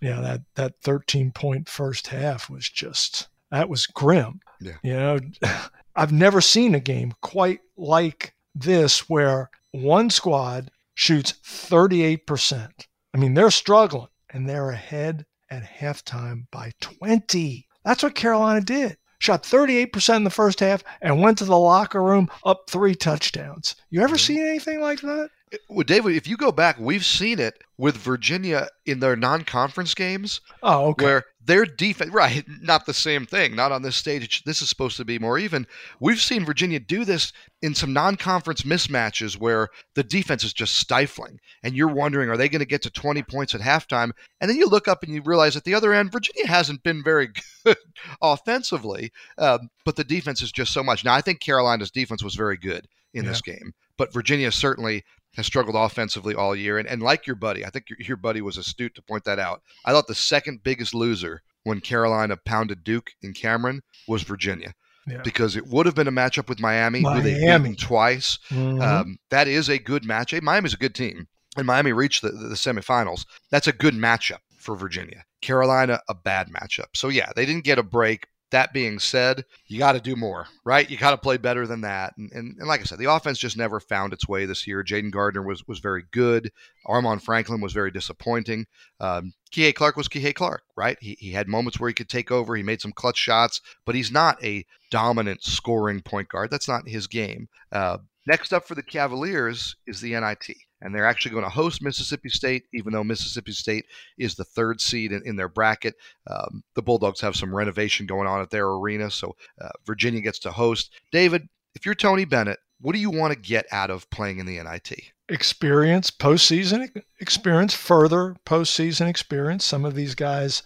[0.02, 4.40] Yeah, that, that 13 point first half was just that was grim.
[4.60, 4.76] Yeah.
[4.82, 5.18] You know,
[5.96, 12.70] I've never seen a game quite like this where one squad shoots 38%.
[13.12, 17.66] I mean, they're struggling and they're ahead at halftime by 20.
[17.84, 18.96] That's what Carolina did.
[19.20, 23.76] Shot 38% in the first half and went to the locker room up three touchdowns.
[23.90, 24.34] You ever mm-hmm.
[24.34, 25.28] seen anything like that?
[25.68, 30.40] Well, David, if you go back, we've seen it with Virginia in their non-conference games.
[30.62, 31.04] Oh, okay.
[31.04, 33.56] Where their defense, right, not the same thing.
[33.56, 34.44] Not on this stage.
[34.44, 35.66] This is supposed to be more even.
[35.98, 37.32] We've seen Virginia do this
[37.62, 42.48] in some non-conference mismatches where the defense is just stifling, and you're wondering, are they
[42.48, 44.12] going to get to 20 points at halftime?
[44.40, 47.02] And then you look up and you realize at the other end, Virginia hasn't been
[47.02, 47.30] very
[47.64, 47.76] good
[48.22, 51.04] offensively, um, but the defense is just so much.
[51.04, 53.30] Now, I think Carolina's defense was very good in yeah.
[53.30, 55.02] this game, but Virginia certainly
[55.36, 56.78] has struggled offensively all year.
[56.78, 59.38] And, and like your buddy, I think your, your buddy was astute to point that
[59.38, 59.62] out.
[59.84, 64.74] I thought the second biggest loser when Carolina pounded Duke in Cameron was Virginia.
[65.06, 65.22] Yeah.
[65.22, 67.32] Because it would have been a matchup with Miami, Miami.
[67.32, 68.38] who they twice.
[68.50, 68.80] Mm-hmm.
[68.80, 70.42] Um, that is a good matchup.
[70.42, 73.24] Miami's a good team, and Miami reached the, the, the semifinals.
[73.50, 75.24] That's a good matchup for Virginia.
[75.40, 76.88] Carolina, a bad matchup.
[76.94, 80.46] So yeah, they didn't get a break, that being said, you got to do more,
[80.64, 80.88] right?
[80.90, 82.16] You got to play better than that.
[82.16, 84.82] And, and, and, like I said, the offense just never found its way this year.
[84.84, 86.50] Jayden Gardner was was very good.
[86.86, 88.66] Armaan Franklin was very disappointing.
[88.98, 90.96] Um, Kihei Clark was Kihei Clark, right?
[91.00, 92.56] He, he had moments where he could take over.
[92.56, 96.50] He made some clutch shots, but he's not a dominant scoring point guard.
[96.50, 97.48] That's not his game.
[97.72, 101.82] Uh, next up for the Cavaliers is the NIT and they're actually going to host
[101.82, 103.86] Mississippi State, even though Mississippi State
[104.18, 105.94] is the third seed in, in their bracket.
[106.26, 110.38] Um, the Bulldogs have some renovation going on at their arena, so uh, Virginia gets
[110.40, 110.92] to host.
[111.12, 114.46] David, if you're Tony Bennett, what do you want to get out of playing in
[114.46, 114.92] the NIT?
[115.28, 116.90] Experience, postseason
[117.20, 119.64] experience, further postseason experience.
[119.64, 120.62] Some of these guys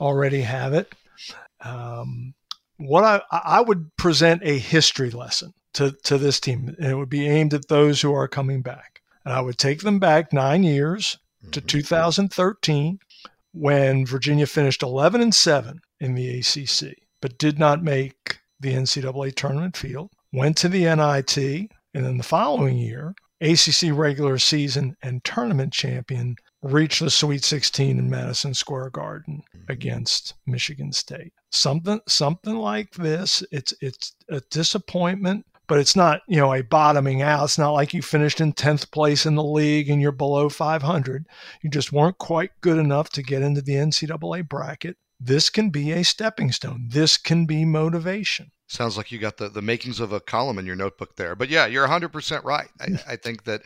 [0.00, 0.94] already have it.
[1.62, 2.34] Um,
[2.78, 7.10] what I, I would present a history lesson to, to this team, and it would
[7.10, 8.95] be aimed at those who are coming back
[9.26, 11.18] and I would take them back nine years
[11.50, 11.66] to mm-hmm.
[11.66, 13.00] 2013
[13.52, 19.34] when Virginia finished 11 and 7 in the ACC, but did not make the NCAA
[19.34, 20.10] tournament field.
[20.32, 21.36] Went to the NIT,
[21.92, 27.98] and then the following year, ACC regular season and tournament champion reached the Sweet 16
[27.98, 29.72] in Madison Square Garden mm-hmm.
[29.72, 31.32] against Michigan State.
[31.50, 33.42] Something something like this.
[33.50, 37.44] It's it's a disappointment but it's not, you know, a bottoming out.
[37.44, 41.26] It's not like you finished in 10th place in the league and you're below 500.
[41.62, 44.96] You just weren't quite good enough to get into the NCAA bracket.
[45.18, 46.88] This can be a stepping stone.
[46.90, 48.52] This can be motivation.
[48.68, 51.34] Sounds like you got the, the makings of a column in your notebook there.
[51.34, 52.68] But yeah, you're 100% right.
[52.80, 53.62] I, I think that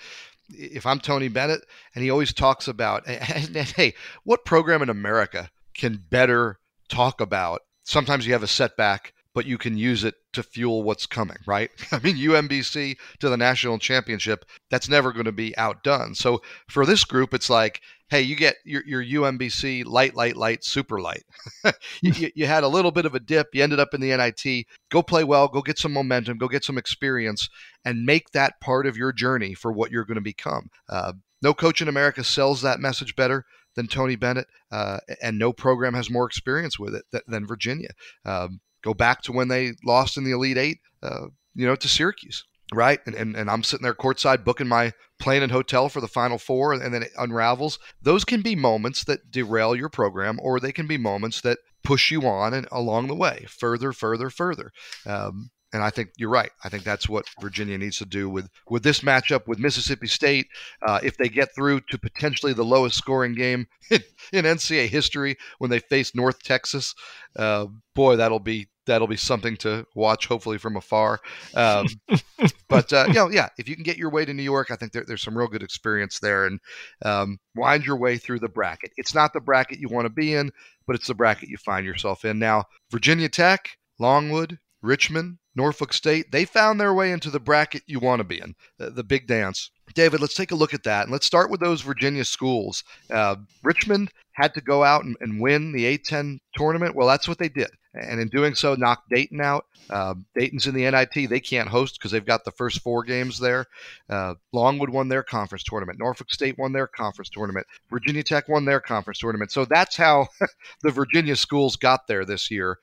[0.50, 1.62] if I'm Tony Bennett,
[1.94, 6.58] and he always talks about, hey, what program in America can better
[6.88, 7.62] talk about?
[7.84, 11.70] Sometimes you have a setback but you can use it to fuel what's coming, right?
[11.92, 16.14] I mean, UMBC to the national championship, that's never going to be outdone.
[16.14, 20.64] So for this group, it's like, hey, you get your, your UMBC light, light, light,
[20.64, 21.22] super light.
[22.02, 23.48] you, you, had a little bit of a dip.
[23.52, 24.66] You ended up in the NIT.
[24.90, 27.48] Go play well, go get some momentum, go get some experience,
[27.84, 30.70] and make that part of your journey for what you're going to become.
[30.88, 33.44] Uh, no coach in America sells that message better
[33.76, 37.90] than Tony Bennett, uh, and no program has more experience with it than Virginia.
[38.24, 41.88] Um, Go back to when they lost in the Elite Eight, uh, you know, to
[41.88, 43.00] Syracuse, right?
[43.06, 46.38] And, and and I'm sitting there courtside booking my plane and hotel for the Final
[46.38, 47.78] Four, and then it unravels.
[48.02, 52.10] Those can be moments that derail your program, or they can be moments that push
[52.10, 54.70] you on and along the way, further, further, further.
[55.06, 56.50] Um, and I think you're right.
[56.64, 60.48] I think that's what Virginia needs to do with with this matchup with Mississippi State.
[60.82, 65.36] Uh, if they get through to potentially the lowest scoring game in, in NCAA history
[65.58, 66.94] when they face North Texas,
[67.36, 70.26] uh, boy, that'll be that'll be something to watch.
[70.26, 71.20] Hopefully from afar.
[71.54, 71.86] Um,
[72.68, 74.76] but uh, you know, yeah, if you can get your way to New York, I
[74.76, 76.60] think there, there's some real good experience there, and
[77.04, 78.90] um, wind your way through the bracket.
[78.96, 80.50] It's not the bracket you want to be in,
[80.86, 82.40] but it's the bracket you find yourself in.
[82.40, 83.68] Now, Virginia Tech,
[84.00, 88.40] Longwood, Richmond, Norfolk State, they found their way into the bracket you want to be
[88.40, 89.70] in, the, big dance.
[89.94, 91.04] David, let's take a look at that.
[91.04, 92.84] And let's start with those Virginia schools.
[93.10, 96.94] Uh, Richmond had to go out and, and win the A10 tournament.
[96.94, 97.70] Well, that's what they did.
[97.92, 99.66] And in doing so, knocked Dayton out.
[99.88, 101.28] Uh, Dayton's in the NIT.
[101.28, 103.66] They can't host because they've got the first four games there.
[104.08, 105.98] Uh, Longwood won their conference tournament.
[105.98, 107.66] Norfolk State won their conference tournament.
[107.90, 109.50] Virginia Tech won their conference tournament.
[109.50, 110.28] So that's how
[110.82, 112.78] the Virginia schools got there this year.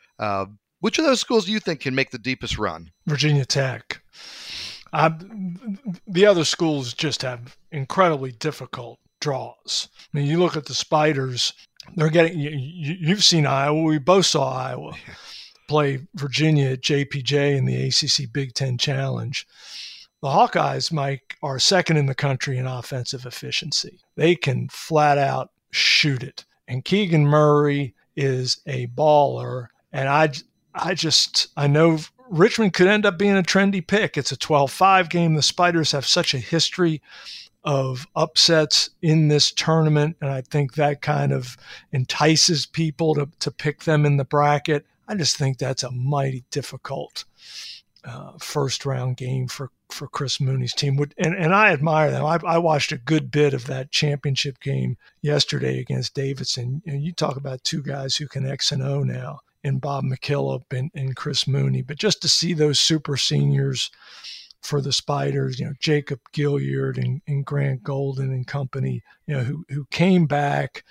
[0.80, 2.91] Which of those schools do you think can make the deepest run?
[3.05, 4.01] Virginia Tech.
[4.93, 5.13] I,
[6.07, 9.89] the other schools just have incredibly difficult draws.
[10.13, 11.53] I mean, you look at the Spiders;
[11.95, 12.39] they're getting.
[12.39, 13.82] You, have seen Iowa.
[13.82, 14.93] We both saw Iowa
[15.67, 19.45] play Virginia at JPJ in the ACC Big Ten Challenge.
[20.21, 23.99] The Hawkeyes, Mike, are second in the country in offensive efficiency.
[24.15, 29.67] They can flat out shoot it, and Keegan Murray is a baller.
[29.91, 30.32] And I,
[30.78, 31.99] I just I know
[32.30, 34.17] Richmond could end up being a trendy pick.
[34.17, 35.36] It's a 12 5 game.
[35.36, 37.01] The Spiders have such a history
[37.63, 40.17] of upsets in this tournament.
[40.21, 41.57] And I think that kind of
[41.91, 44.86] entices people to, to pick them in the bracket.
[45.07, 47.25] I just think that's a mighty difficult
[48.05, 50.97] uh, first round game for, for Chris Mooney's team.
[51.17, 52.25] And, and I admire them.
[52.25, 56.82] I, I watched a good bit of that championship game yesterday against Davidson.
[56.86, 60.64] And you talk about two guys who can X and O now and Bob McKillop
[60.72, 61.82] and, and Chris Mooney.
[61.82, 63.91] But just to see those super seniors
[64.62, 69.43] for the Spiders, you know, Jacob Gilyard and, and Grant Golden and company, you know,
[69.43, 70.84] who, who came back,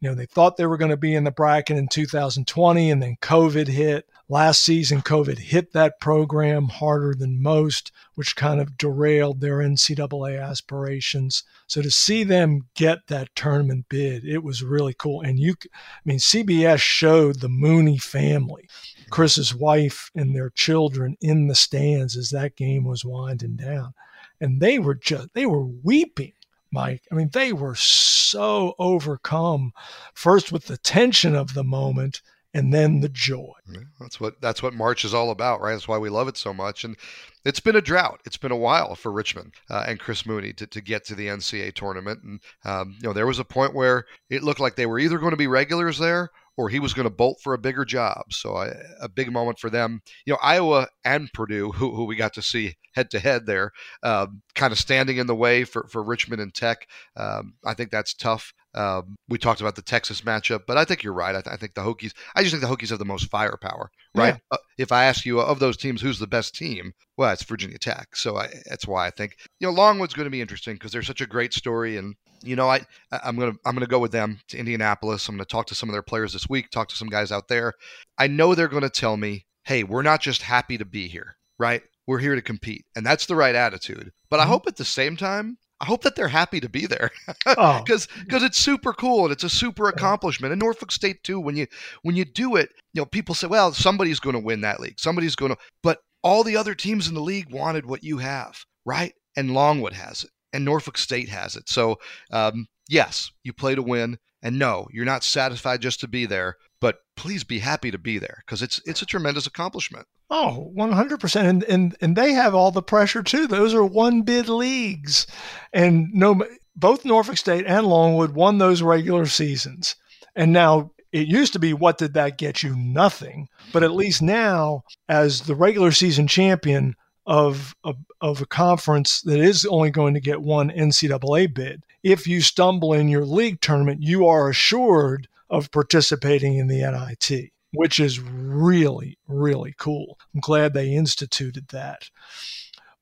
[0.00, 3.02] you know, they thought they were going to be in the bracket in 2020 and
[3.02, 4.06] then COVID hit.
[4.28, 10.42] Last season, COVID hit that program harder than most, which kind of derailed their NCAA
[10.42, 11.42] aspirations.
[11.66, 15.20] So to see them get that tournament bid, it was really cool.
[15.22, 18.68] And you, I mean, CBS showed the Mooney family,
[19.10, 23.92] Chris's wife and their children in the stands as that game was winding down.
[24.40, 26.32] And they were just, they were weeping.
[26.74, 27.02] Mike.
[27.12, 29.72] I mean, they were so overcome
[30.14, 32.22] first with the tension of the moment
[32.54, 33.52] and then the joy.
[33.98, 35.72] That's what that's what March is all about, right?
[35.72, 36.84] That's why we love it so much.
[36.84, 36.96] And
[37.44, 38.20] it's been a drought.
[38.24, 41.28] It's been a while for Richmond uh, and Chris Mooney to, to get to the
[41.28, 42.20] NCAA tournament.
[42.22, 45.18] And um, you know, there was a point where it looked like they were either
[45.18, 48.24] going to be regulars there or he was going to bolt for a bigger job.
[48.30, 50.02] So I, a big moment for them.
[50.26, 53.72] You know, Iowa and Purdue, who, who we got to see head to head there,
[54.02, 56.86] um, kind of standing in the way for, for Richmond and Tech.
[57.16, 58.52] Um, I think that's tough.
[58.74, 61.34] Um, we talked about the Texas matchup, but I think you're right.
[61.34, 62.14] I, th- I, think the Hokies.
[62.34, 64.34] I just think the Hokies have the most firepower, right?
[64.34, 64.38] Yeah.
[64.50, 66.92] Uh, if I ask you of those teams, who's the best team?
[67.18, 68.16] Well, it's Virginia Tech.
[68.16, 71.02] So I, that's why I think you know Longwood's going to be interesting because they're
[71.02, 74.40] such a great story, and you know I I'm gonna I'm gonna go with them
[74.48, 75.28] to Indianapolis.
[75.28, 76.70] I'm gonna talk to some of their players this week.
[76.70, 77.74] Talk to some guys out there.
[78.16, 81.36] I know they're going to tell me, hey, we're not just happy to be here,
[81.58, 81.82] right?
[82.06, 84.12] We're here to compete, and that's the right attitude.
[84.30, 84.52] But I mm-hmm.
[84.52, 87.10] hope at the same time I hope that they're happy to be there
[87.44, 88.20] because oh.
[88.24, 90.52] because it's super cool and it's a super accomplishment.
[90.52, 91.40] And Norfolk State too.
[91.40, 91.66] When you
[92.02, 95.00] when you do it, you know people say, well, somebody's going to win that league.
[95.00, 95.58] Somebody's going to.
[95.82, 99.12] But all the other teams in the league wanted what you have, right?
[99.36, 101.68] And Longwood has it, and Norfolk State has it.
[101.68, 101.98] So
[102.30, 106.56] um, yes, you play to win, and no, you're not satisfied just to be there.
[106.80, 110.06] But please be happy to be there because it's it's a tremendous accomplishment.
[110.34, 111.36] Oh, 100%.
[111.44, 113.46] And, and, and they have all the pressure too.
[113.46, 115.26] Those are one bid leagues.
[115.74, 116.42] And no,
[116.74, 119.94] both Norfolk State and Longwood won those regular seasons.
[120.34, 122.74] And now it used to be, what did that get you?
[122.74, 123.48] Nothing.
[123.74, 129.38] But at least now, as the regular season champion of a, of a conference that
[129.38, 134.02] is only going to get one NCAA bid, if you stumble in your league tournament,
[134.02, 140.18] you are assured of participating in the NIT which is really, really cool.
[140.34, 142.10] I'm glad they instituted that.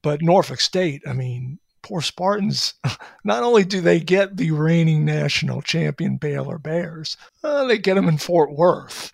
[0.03, 2.75] But Norfolk State, I mean, poor Spartans,
[3.25, 8.09] not only do they get the reigning national champion Baylor Bears, uh, they get them
[8.09, 9.12] in Fort Worth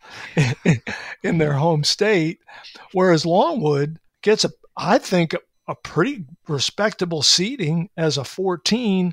[1.23, 2.41] in their home state,
[2.93, 5.35] whereas Longwood gets a, I think,
[5.69, 9.13] a pretty respectable seating as a 14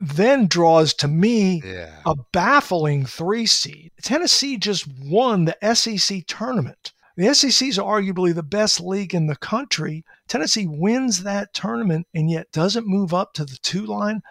[0.00, 2.00] then draws to me yeah.
[2.04, 3.92] a baffling three seed.
[4.02, 6.92] Tennessee just won the SEC tournament.
[7.16, 10.04] The SEC is arguably the best league in the country.
[10.26, 14.22] Tennessee wins that tournament and yet doesn't move up to the two line.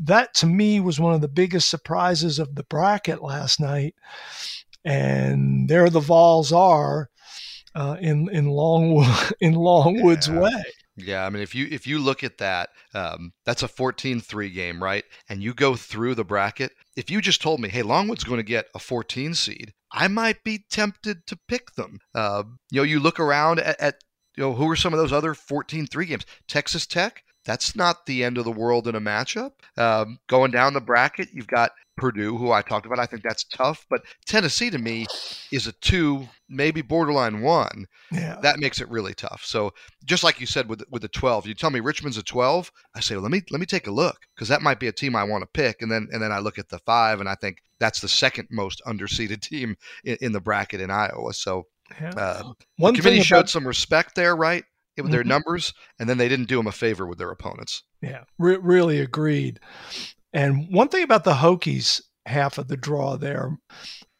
[0.00, 3.94] That to me was one of the biggest surprises of the bracket last night.
[4.84, 7.10] And there the Vols are
[7.76, 10.40] uh, in in Longwood in Longwood's yeah.
[10.40, 10.64] way.
[11.04, 14.82] Yeah, I mean, if you if you look at that, um, that's a 14-3 game,
[14.82, 15.04] right?
[15.28, 16.72] And you go through the bracket.
[16.96, 20.44] If you just told me, hey, Longwood's going to get a 14 seed, I might
[20.44, 21.98] be tempted to pick them.
[22.14, 23.94] Uh, you know, you look around at, at
[24.36, 26.26] you know who are some of those other 14-3 games?
[26.48, 29.52] Texas Tech, that's not the end of the world in a matchup.
[29.76, 32.98] Um, going down the bracket, you've got Purdue, who I talked about.
[32.98, 35.06] I think that's tough, but Tennessee to me
[35.52, 37.86] is a two, maybe borderline one.
[38.10, 38.38] Yeah.
[38.42, 39.42] That makes it really tough.
[39.44, 39.72] So
[40.04, 42.72] just like you said with with the twelve, you tell me Richmond's a twelve.
[42.94, 44.92] I say, well, let me let me take a look because that might be a
[44.92, 47.28] team I want to pick, and then and then I look at the five, and
[47.28, 51.34] I think that's the second most underseeded team in, in the bracket in Iowa.
[51.34, 51.66] So
[52.00, 52.12] yeah.
[52.16, 54.64] uh, One the committee thing showed some respect there, right?
[55.02, 55.28] With their Mhm.
[55.28, 57.82] numbers, and then they didn't do them a favor with their opponents.
[58.02, 59.60] yeah, re- really agreed.
[60.32, 63.58] And one thing about the Hokies half of the draw there,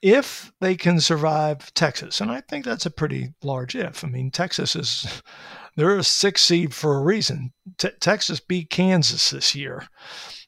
[0.03, 4.03] if they can survive Texas, and I think that's a pretty large if.
[4.05, 5.23] I mean, Texas is
[5.77, 7.53] they're a six seed for a reason.
[7.79, 9.87] Te- Texas beat Kansas this year.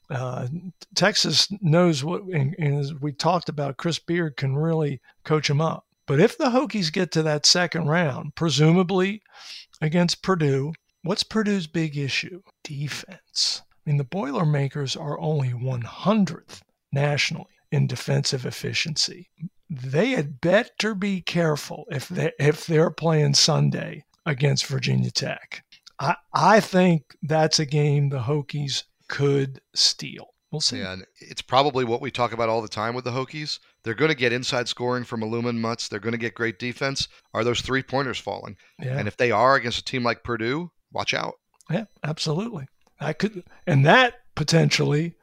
[0.09, 0.47] Uh,
[0.95, 5.61] Texas knows what, and, and as we talked about, Chris Beard can really coach them
[5.61, 5.85] up.
[6.05, 9.21] But if the Hokies get to that second round, presumably
[9.83, 10.73] against Purdue,
[11.03, 12.41] what's Purdue's big issue?
[12.63, 13.61] Defense.
[13.85, 16.61] I mean, the Boilermakers are only 100th
[16.91, 19.29] nationally in defensive efficiency.
[19.69, 25.63] They had better be careful if they if they're playing Sunday against Virginia Tech.
[25.99, 30.27] I I think that's a game the Hokies could steal.
[30.51, 30.81] We'll see.
[30.81, 33.59] And it's probably what we talk about all the time with the Hokies.
[33.83, 35.87] They're going to get inside scoring from Aluma and Mutts.
[35.87, 37.07] They're going to get great defense.
[37.33, 38.55] Are those three pointers falling?
[38.79, 38.97] Yeah.
[38.97, 41.33] And if they are against a team like Purdue, watch out.
[41.69, 42.67] Yeah, absolutely.
[42.99, 45.15] I could, and that potentially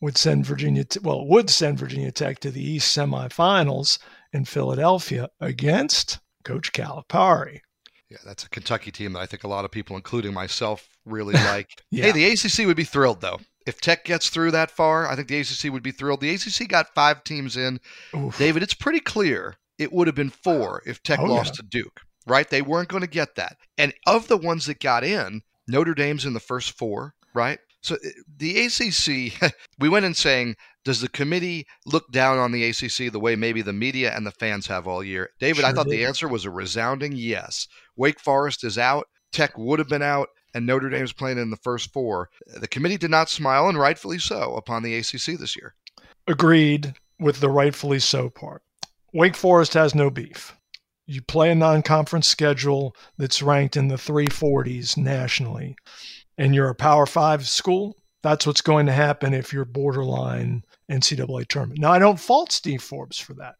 [0.00, 0.84] would send Virginia.
[1.02, 3.98] Well, would send Virginia Tech to the East semifinals
[4.32, 7.60] in Philadelphia against Coach Calipari.
[8.10, 11.34] Yeah, that's a Kentucky team that I think a lot of people, including myself, really
[11.50, 11.68] like.
[11.90, 12.04] Yeah.
[12.04, 13.40] Hey, the ACC would be thrilled though.
[13.66, 16.20] If Tech gets through that far, I think the ACC would be thrilled.
[16.20, 17.80] The ACC got five teams in.
[18.14, 18.38] Oof.
[18.38, 21.56] David, it's pretty clear it would have been four if Tech Oh, lost yeah.
[21.56, 22.48] to Duke, right?
[22.48, 23.56] They weren't going to get that.
[23.76, 27.58] And of the ones that got in, Notre Dame's in the first four, right?
[27.82, 28.08] So uh,
[28.38, 30.54] the ACC, we went in saying,
[30.84, 34.30] does the committee look down on the ACC the way maybe the media and the
[34.30, 35.30] fans have all year?
[35.40, 37.66] David, I Sure thought the answer was a resounding yes.
[37.96, 39.08] Wake Forest is out.
[39.32, 42.30] Tech would have been out, and Notre Dame's playing in the first four.
[42.46, 45.74] The committee did not smile, and rightfully so, upon the ACC this year.
[46.26, 48.62] Agreed with the rightfully so part.
[49.12, 50.56] Wake Forest has no beef.
[51.04, 55.76] You play a non conference schedule that's ranked in the 340s nationally,
[56.38, 57.94] and you're a Power Five school.
[58.22, 61.80] That's what's going to happen if you're borderline NCAA tournament.
[61.80, 63.56] Now, I don't fault Steve Forbes for that.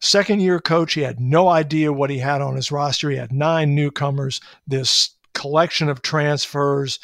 [0.00, 3.10] Second year coach, he had no idea what he had on his roster.
[3.10, 6.98] He had nine newcomers, this collection of transfers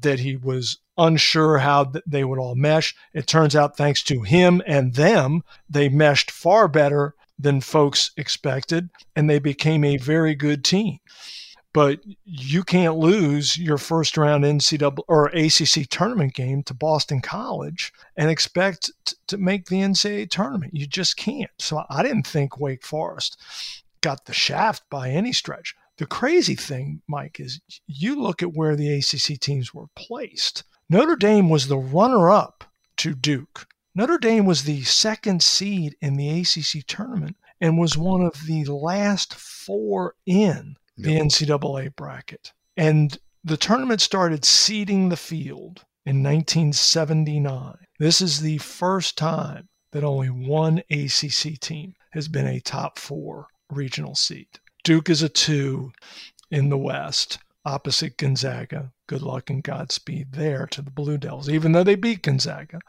[0.00, 2.94] that he was unsure how they would all mesh.
[3.12, 8.90] It turns out, thanks to him and them, they meshed far better than folks expected,
[9.16, 10.98] and they became a very good team.
[11.72, 17.92] But you can't lose your first round NCAA or ACC tournament game to Boston College
[18.16, 20.72] and expect t- to make the NCAA tournament.
[20.74, 21.50] You just can't.
[21.58, 23.36] So I didn't think Wake Forest
[24.02, 25.74] got the shaft by any stretch.
[25.98, 30.64] The crazy thing, Mike, is you look at where the ACC teams were placed.
[30.90, 32.64] Notre Dame was the runner up
[32.98, 33.66] to Duke.
[33.94, 38.64] Notre Dame was the second seed in the ACC tournament and was one of the
[38.64, 41.22] last four in the Yep.
[41.22, 42.52] NCAA bracket.
[42.76, 47.76] And the tournament started seeding the field in 1979.
[47.98, 53.46] This is the first time that only one ACC team has been a top four
[53.70, 54.48] regional seed.
[54.84, 55.92] Duke is a two
[56.50, 58.92] in the West, opposite Gonzaga.
[59.08, 62.80] Good luck and Godspeed there to the Blue Devils, even though they beat Gonzaga.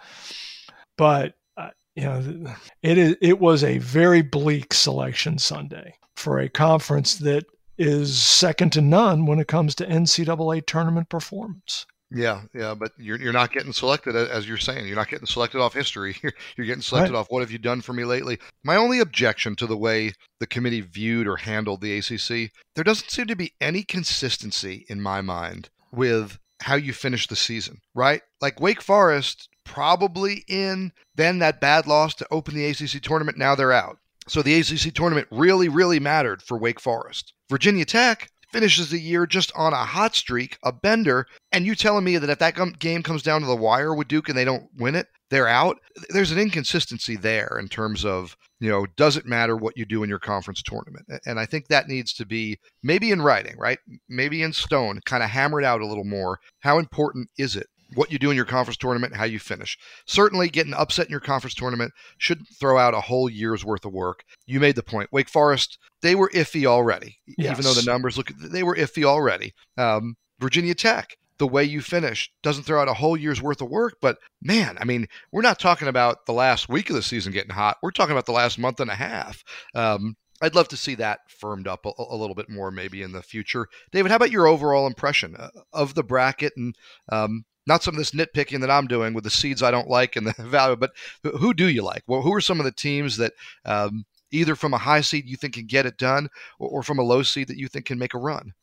[0.98, 6.50] But uh, you know, it is it was a very bleak selection Sunday for a
[6.50, 7.46] conference that
[7.78, 11.86] is second to none when it comes to NCAA tournament performance.
[12.18, 14.88] Yeah, yeah, but you're you're not getting selected as you're saying.
[14.88, 16.16] You're not getting selected off history.
[16.24, 17.20] You're, you're getting selected Right.
[17.20, 18.40] off what have you done for me lately.
[18.64, 23.12] My only objection to the way the committee viewed or handled the ACC, there doesn't
[23.12, 28.22] seem to be any consistency in my mind with how you finish the season, right?
[28.40, 33.56] Like Wake Forest probably in, then that bad loss to open the ACC tournament, now
[33.56, 33.98] they're out.
[34.28, 37.34] So the ACC tournament really, really mattered for Wake Forest.
[37.50, 42.06] Virginia Tech finishes the year just on a hot streak, a bender, and you telling
[42.06, 44.70] me that if that game comes down to the wire with Duke and they don't
[44.78, 45.78] win it, they're out?
[46.10, 50.04] There's an inconsistency there in terms of, you know, does it matter what you do
[50.04, 51.06] in your conference tournament?
[51.26, 53.80] And I think that needs to be maybe in writing, right?
[54.08, 56.40] Maybe in stone, kind of hammered out a little more.
[56.62, 57.68] How important is it?
[57.94, 59.78] What you do in your conference tournament, how you finish.
[60.06, 63.94] Certainly, getting upset in your conference tournament shouldn't throw out a whole year's worth of
[63.94, 64.24] work.
[64.48, 65.12] You made the point.
[65.12, 69.54] Wake Forest, they were iffy already, even though the numbers look, they were iffy already.
[69.78, 72.32] Um, Virginia Tech, the way you finish.
[72.42, 75.60] Doesn't throw out a whole year's worth of work, but man, I mean, we're not
[75.60, 77.78] talking about the last week of the season getting hot.
[77.82, 79.44] We're talking about the last month and a half.
[79.74, 83.14] Um, I'd love to see that firmed up a, a, little bit more maybe in
[83.14, 83.68] the future.
[83.92, 86.76] David, how about your overall impression uh, of the bracket and
[87.10, 90.16] um, not some of this nitpicking that I'm doing with the seeds I don't like
[90.16, 90.92] and the value, but
[91.24, 92.04] who do you like?
[92.08, 93.34] Well, who are some of the teams that
[93.66, 97.00] um, either from a high seed you think can get it done or, or, from
[97.00, 98.54] a low seed that you think can make a run?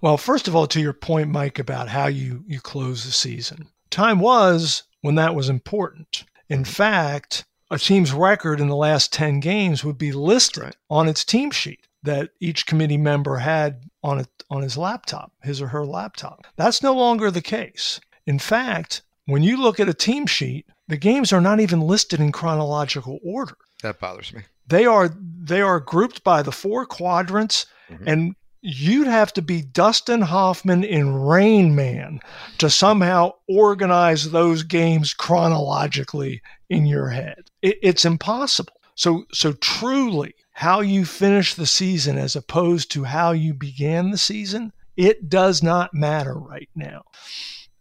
[0.00, 3.68] Well, first of all, to your point, Mike, about how you, you close the season,
[3.90, 6.24] time was when that was important.
[6.48, 10.76] In fact, a team's record in the last 10 games would be listed right.
[10.88, 15.60] on its team sheet that each committee member had on it on his laptop, his
[15.60, 16.46] or her laptop.
[16.56, 18.00] That's no longer the case.
[18.28, 22.20] In fact, when you look at a team sheet, the games are not even listed
[22.20, 23.56] in chronological order.
[23.82, 24.42] That bothers me.
[24.66, 28.06] They are they are grouped by the four quadrants mm-hmm.
[28.06, 32.20] and you'd have to be Dustin Hoffman in Rain Man
[32.58, 37.44] to somehow organize those games chronologically in your head.
[37.62, 38.74] It, it's impossible.
[38.94, 44.18] So so truly how you finish the season as opposed to how you began the
[44.18, 47.04] season, it does not matter right now.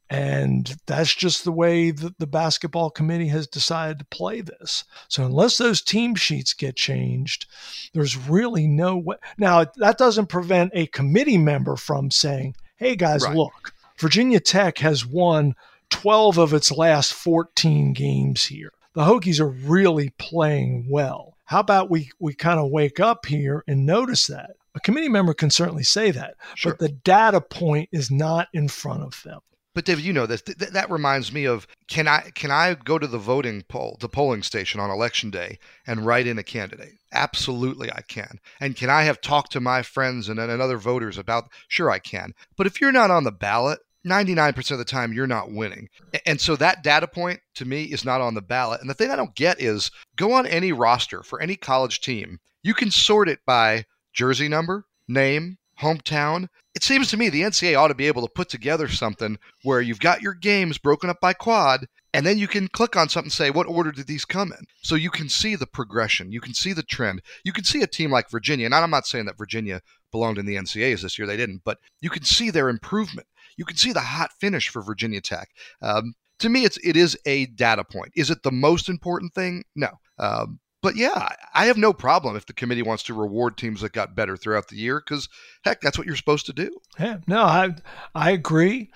[0.09, 4.85] And that's just the way that the basketball committee has decided to play this.
[5.09, 7.45] So unless those team sheets get changed,
[7.93, 9.17] there's really no way.
[9.37, 13.35] Now, that doesn't prevent a committee member from saying, hey, guys, right.
[13.35, 15.55] look, Virginia Tech has won
[15.89, 18.71] 12 of its last 14 games here.
[18.93, 21.35] The Hokies are really playing well.
[21.45, 24.51] How about we, we kind of wake up here and notice that?
[24.75, 26.73] A committee member can certainly say that, sure.
[26.73, 29.39] but the data point is not in front of them.
[29.77, 30.41] But David, you know this.
[30.41, 34.09] Th- that reminds me of can I can I go to the voting poll, the
[34.09, 36.93] polling station on election day, and write in a candidate?
[37.13, 38.39] Absolutely, I can.
[38.59, 41.51] And can I have talked to my friends and, and other voters about?
[41.67, 42.33] Sure, I can.
[42.55, 45.89] But if you're not on the ballot, 99% of the time you're not winning.
[46.25, 48.81] And so that data point to me is not on the ballot.
[48.81, 52.39] And the thing I don't get is go on any roster for any college team.
[52.63, 56.49] You can sort it by jersey number, name, hometown.
[56.77, 59.81] It seems to me the NCAA ought to be able to put together something where
[59.81, 63.25] you've got your games broken up by quad, and then you can click on something
[63.25, 64.63] and say, what order did these come in?
[64.83, 67.23] So you can see the progression, you can see the trend.
[67.43, 70.45] You can see a team like Virginia, and I'm not saying that Virginia belonged in
[70.45, 73.25] the NCAAs this year, they didn't, but you can see their improvement.
[73.57, 75.49] You can see the hot finish for Virginia Tech.
[75.81, 78.11] Um, to me, it's it is a data point.
[78.15, 79.63] Is it the most important thing?
[79.75, 79.89] No.
[80.19, 83.93] Um, but yeah, I have no problem if the committee wants to reward teams that
[83.93, 85.27] got better throughout the year because
[85.63, 86.79] heck, that's what you're supposed to do.
[86.99, 87.75] Yeah, no, I
[88.13, 88.91] I agree,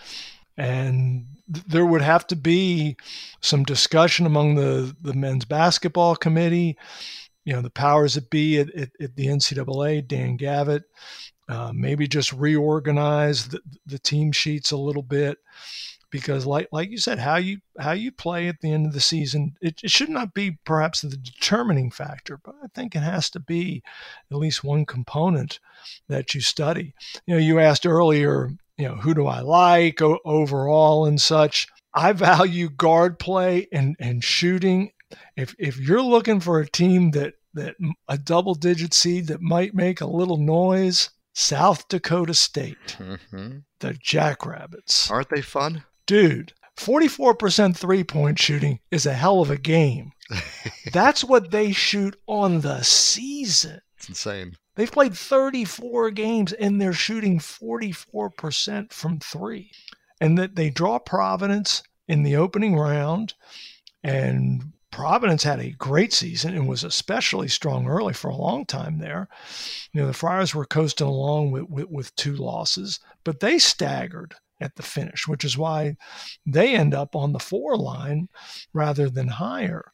[0.57, 2.95] and there would have to be
[3.41, 6.77] some discussion among the the men's basketball committee,
[7.45, 10.83] you know, the powers that be at, at, at the NCAA, Dan Gavitt,
[11.49, 15.39] uh, maybe just reorganize the, the team sheets a little bit
[16.11, 19.01] because like like you said how you how you play at the end of the
[19.01, 23.29] season it, it, should not be perhaps the determining factor but i think it has
[23.29, 23.81] to be
[24.29, 25.59] at least one component
[26.07, 26.93] that you study
[27.25, 31.67] you know you asked earlier you know who do i like o- overall and such
[31.93, 34.91] i value guard play and and shooting
[35.35, 37.75] if if you're looking for a team that that
[38.07, 43.59] a double digit seed that might make a little noise South Dakota State, mm-hmm.
[43.79, 45.09] the Jackrabbits.
[45.09, 45.83] Aren't they fun?
[46.05, 50.11] Dude, 44% three point shooting is a hell of a game.
[50.91, 53.81] That's what they shoot on the season.
[53.97, 54.55] It's insane.
[54.75, 59.71] They've played 34 games and they're shooting 44% from three.
[60.19, 63.33] And that they draw Providence in the opening round.
[64.03, 68.99] And Providence had a great season and was especially strong early for a long time
[68.99, 69.29] there.
[69.93, 74.35] You know, the Friars were coasting along with, with, with two losses, but they staggered
[74.61, 75.95] at the finish, which is why
[76.45, 78.29] they end up on the four line
[78.73, 79.91] rather than higher.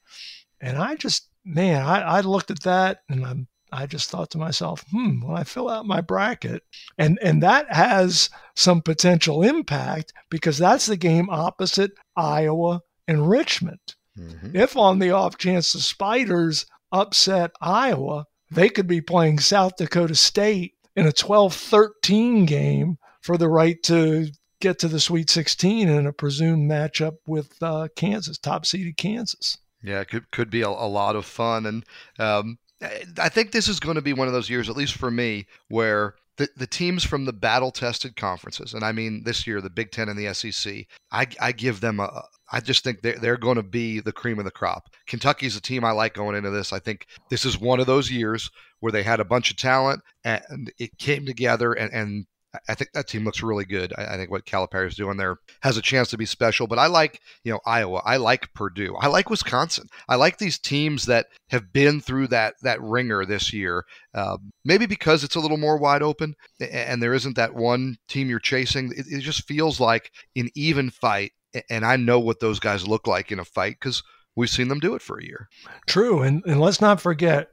[0.61, 4.38] And I just, man, I, I looked at that and I'm, I just thought to
[4.38, 6.63] myself, hmm, when I fill out my bracket,
[6.97, 13.95] and and that has some potential impact because that's the game opposite Iowa and Richmond.
[14.18, 14.55] Mm-hmm.
[14.55, 20.15] If on the off chance the Spiders upset Iowa, they could be playing South Dakota
[20.15, 24.30] State in a 12-13 game for the right to
[24.60, 29.58] get to the Sweet 16 in a presumed matchup with uh, Kansas, top seeded Kansas.
[29.84, 31.86] Yeah, it could could be a, a lot of fun, and
[32.20, 35.12] um, I think this is going to be one of those years, at least for
[35.12, 39.62] me, where the, the teams from the battle tested conferences, and I mean this year
[39.62, 42.24] the Big Ten and the SEC, I, I give them a.
[42.49, 44.89] I just think they're, they're going to be the cream of the crop.
[45.05, 46.72] Kentucky's a team I like going into this.
[46.72, 48.49] I think this is one of those years
[48.80, 52.26] where they had a bunch of talent and it came together and, and
[52.68, 53.93] I think that team looks really good.
[53.98, 56.68] I, I think what Calipari is doing there has a chance to be special.
[56.68, 58.02] But I like, you know, Iowa.
[58.06, 58.95] I like Purdue.
[58.95, 59.88] I like Wisconsin.
[60.08, 63.86] I like these teams that have been through that that ringer this year.
[64.14, 68.30] Uh, maybe because it's a little more wide open and there isn't that one team
[68.30, 68.91] you're chasing.
[68.95, 71.34] It, it just feels like an even fight.
[71.70, 74.04] And I know what those guys look like in a fight because
[74.36, 75.50] we've seen them do it for a year.
[75.88, 76.22] True.
[76.22, 77.50] And, and let's not forget,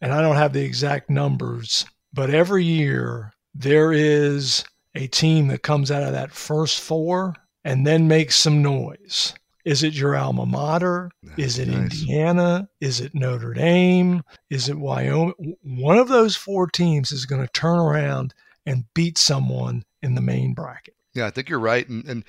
[0.00, 5.62] and I don't have the exact numbers, but every year there is a team that
[5.62, 7.34] comes out of that first four
[7.64, 9.34] and then makes some noise.
[9.64, 11.10] Is it your alma mater?
[11.22, 12.00] That's is it nice.
[12.00, 12.68] Indiana?
[12.80, 14.22] Is it Notre Dame?
[14.48, 15.56] Is it Wyoming?
[15.62, 18.32] One of those four teams is going to turn around
[18.64, 20.94] and beat someone in the main bracket.
[21.14, 21.88] Yeah, I think you're right.
[21.88, 22.24] And, and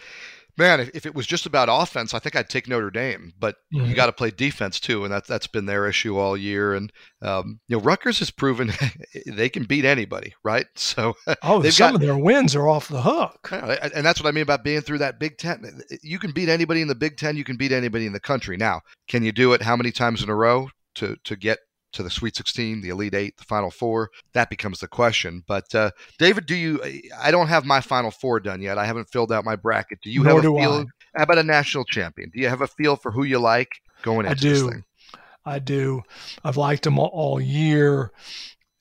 [0.58, 3.34] man, if, if, it was just about offense, I think I'd take Notre Dame.
[3.40, 3.86] But mm-hmm.
[3.86, 6.74] you got to play defense too, and that's that's been their issue all year.
[6.74, 6.92] And
[7.22, 8.72] um, you know, Rutgers has proven
[9.26, 10.66] they can beat anybody, right?
[10.98, 14.32] So oh, some got, of their wins are off the hook, and that's what I
[14.32, 15.82] mean about being through that Big Ten.
[16.02, 17.36] You can beat anybody in the Big Ten.
[17.36, 18.58] You can beat anybody in the country.
[18.58, 19.62] Now, can you do it?
[19.62, 20.70] How many times in a row?
[20.96, 21.60] To, to get
[21.94, 24.10] to the Sweet 16, the Elite Eight, the Final Four?
[24.34, 25.44] That becomes the question.
[25.48, 26.82] But uh, David, do you?
[27.20, 28.78] I don't have my Final Four done yet.
[28.78, 30.00] I haven't filled out my bracket.
[30.02, 30.86] Do you Nor have a feel?
[31.16, 32.30] How about a national champion?
[32.30, 34.50] Do you have a feel for who you like going into I do.
[34.50, 34.84] this thing?
[35.46, 36.04] I do.
[36.44, 38.12] I've liked them all year,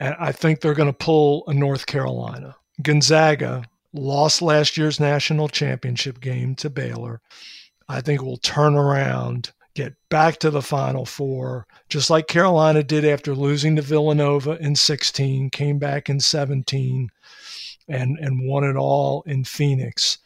[0.00, 2.56] and I think they're going to pull a North Carolina.
[2.82, 7.20] Gonzaga lost last year's national championship game to Baylor.
[7.88, 13.04] I think will turn around get back to the Final Four, just like Carolina did
[13.04, 17.10] after losing to Villanova in 16, came back in 17,
[17.86, 20.18] and, and won it all in Phoenix.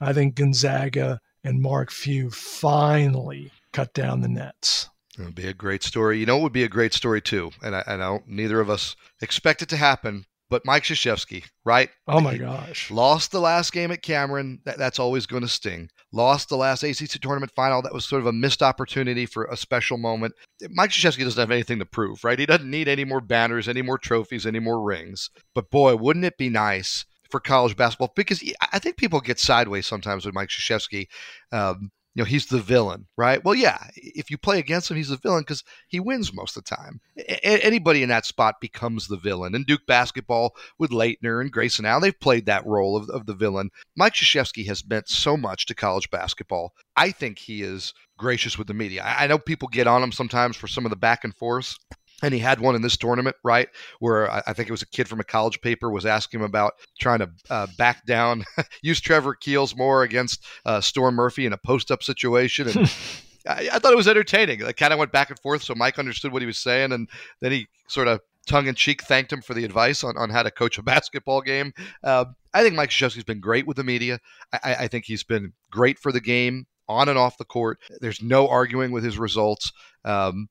[0.00, 4.90] I think Gonzaga and Mark Few finally cut down the nets.
[5.18, 6.18] It would be a great story.
[6.18, 7.50] You know, it would be a great story too.
[7.62, 11.44] And I, and I don't, neither of us expect it to happen, but Mike Krzyzewski,
[11.64, 11.88] right?
[12.08, 12.90] Oh my gosh.
[12.90, 14.60] Lost the last game at Cameron.
[14.64, 15.88] That, that's always going to sting.
[16.12, 17.80] Lost the last ACC tournament final.
[17.80, 20.34] That was sort of a missed opportunity for a special moment.
[20.70, 22.38] Mike Krzyzewski doesn't have anything to prove, right?
[22.38, 25.30] He doesn't need any more banners, any more trophies, any more rings.
[25.54, 28.12] But boy, wouldn't it be nice for college basketball?
[28.16, 28.42] Because
[28.72, 31.06] I think people get sideways sometimes with Mike Krzyzewski.
[31.52, 33.44] Um, you know he's the villain right?
[33.44, 36.64] Well yeah if you play against him he's the villain because he wins most of
[36.64, 37.00] the time.
[37.18, 39.54] A- anybody in that spot becomes the villain.
[39.54, 43.34] And duke basketball with Laettner and grayson allen they've played that role of, of the
[43.34, 43.70] villain.
[43.96, 46.72] Mike Krzyzewski has meant so much to college basketball.
[46.96, 49.02] I think he is gracious with the media.
[49.02, 51.76] I, I know people get on him sometimes for some of the back and forth
[52.22, 53.68] and he had one in this tournament, right?
[53.98, 56.74] Where I think it was a kid from a college paper was asking him about
[57.00, 58.44] trying to uh, back down,
[58.82, 62.78] use Trevor Keels more against uh, Storm Murphy in a post-up situation, and
[63.48, 64.64] I, I, thought it was entertaining.
[64.64, 67.08] I kind of went back and forth, so Mike understood what he was saying, and
[67.40, 70.78] then he sort of tongue-in-cheek thanked him for the advice on, on how to coach
[70.78, 71.72] a basketball game.
[72.02, 74.18] Uh, I think Mike Krzyzewski's been great with the media.
[74.52, 77.78] I, I think he's been great for the game on and off the court.
[78.00, 79.72] There's no arguing with his results.
[80.04, 80.48] Um,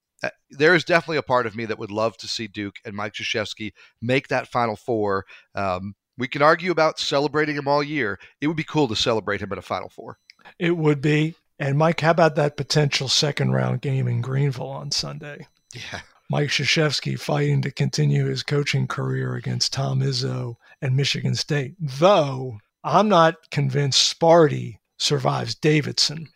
[0.49, 3.13] there is definitely a part of me that would love to see Duke and Mike
[3.13, 5.25] Krzyzewski make that Final Four.
[5.55, 8.19] Um, we can argue about celebrating him all year.
[8.41, 10.17] It would be cool to celebrate him at a Final Four.
[10.57, 11.35] It would be.
[11.59, 15.47] And Mike, how about that potential second round game in Greenville on Sunday?
[15.73, 16.01] Yeah.
[16.29, 21.75] Mike Krzyzewski fighting to continue his coaching career against Tom Izzo and Michigan State.
[21.79, 26.29] Though I'm not convinced Sparty survives Davidson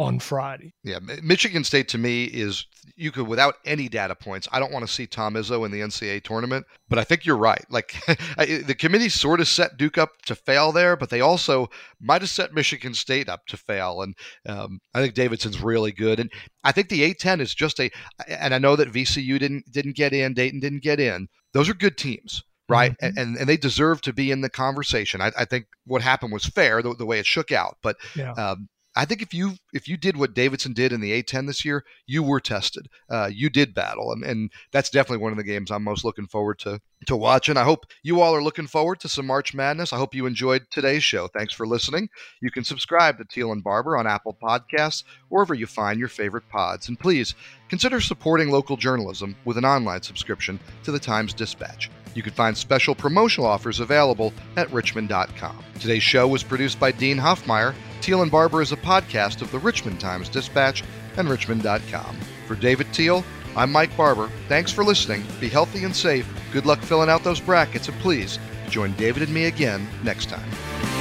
[0.00, 0.72] on Friday.
[0.82, 4.48] Yeah, Michigan State to me is you could without any data points.
[4.50, 7.36] I don't want to see Tom Izzo in the NCAA tournament, but I think you're
[7.36, 7.64] right.
[7.68, 7.94] Like
[8.38, 11.68] the committee sort of set Duke up to fail there, but they also
[12.00, 14.02] might have set Michigan State up to fail.
[14.02, 16.30] And um, I think Davidson's really good, and
[16.64, 17.90] I think the A10 is just a.
[18.26, 21.28] And I know that VCU didn't didn't get in, Dayton didn't get in.
[21.52, 22.96] Those are good teams right?
[22.98, 23.18] Mm-hmm.
[23.18, 25.20] And, and they deserve to be in the conversation.
[25.20, 28.30] I, I think what happened was fair the, the, way it shook out, but yeah.
[28.34, 28.68] um,
[29.00, 31.86] I think if you if you did what Davidson did in the A10 this year,
[32.06, 32.86] you were tested.
[33.08, 36.26] Uh, you did battle, and, and that's definitely one of the games I'm most looking
[36.26, 37.56] forward to to watching.
[37.56, 39.94] I hope you all are looking forward to some March Madness.
[39.94, 41.28] I hope you enjoyed today's show.
[41.28, 42.10] Thanks for listening.
[42.42, 46.46] You can subscribe to Teel and Barber on Apple Podcasts, wherever you find your favorite
[46.50, 47.34] pods, and please
[47.70, 51.88] consider supporting local journalism with an online subscription to the Times Dispatch.
[52.14, 55.64] You can find special promotional offers available at richmond.com.
[55.78, 59.58] Today's show was produced by Dean Hoffmeyer Teel and Barber is a podcast of the
[59.58, 60.82] Richmond Times Dispatch
[61.16, 62.16] and Richmond.com.
[62.46, 63.24] For David Teel,
[63.56, 64.30] I'm Mike Barber.
[64.48, 65.22] Thanks for listening.
[65.38, 66.28] Be healthy and safe.
[66.52, 68.38] Good luck filling out those brackets, and please
[68.68, 70.99] join David and me again next time.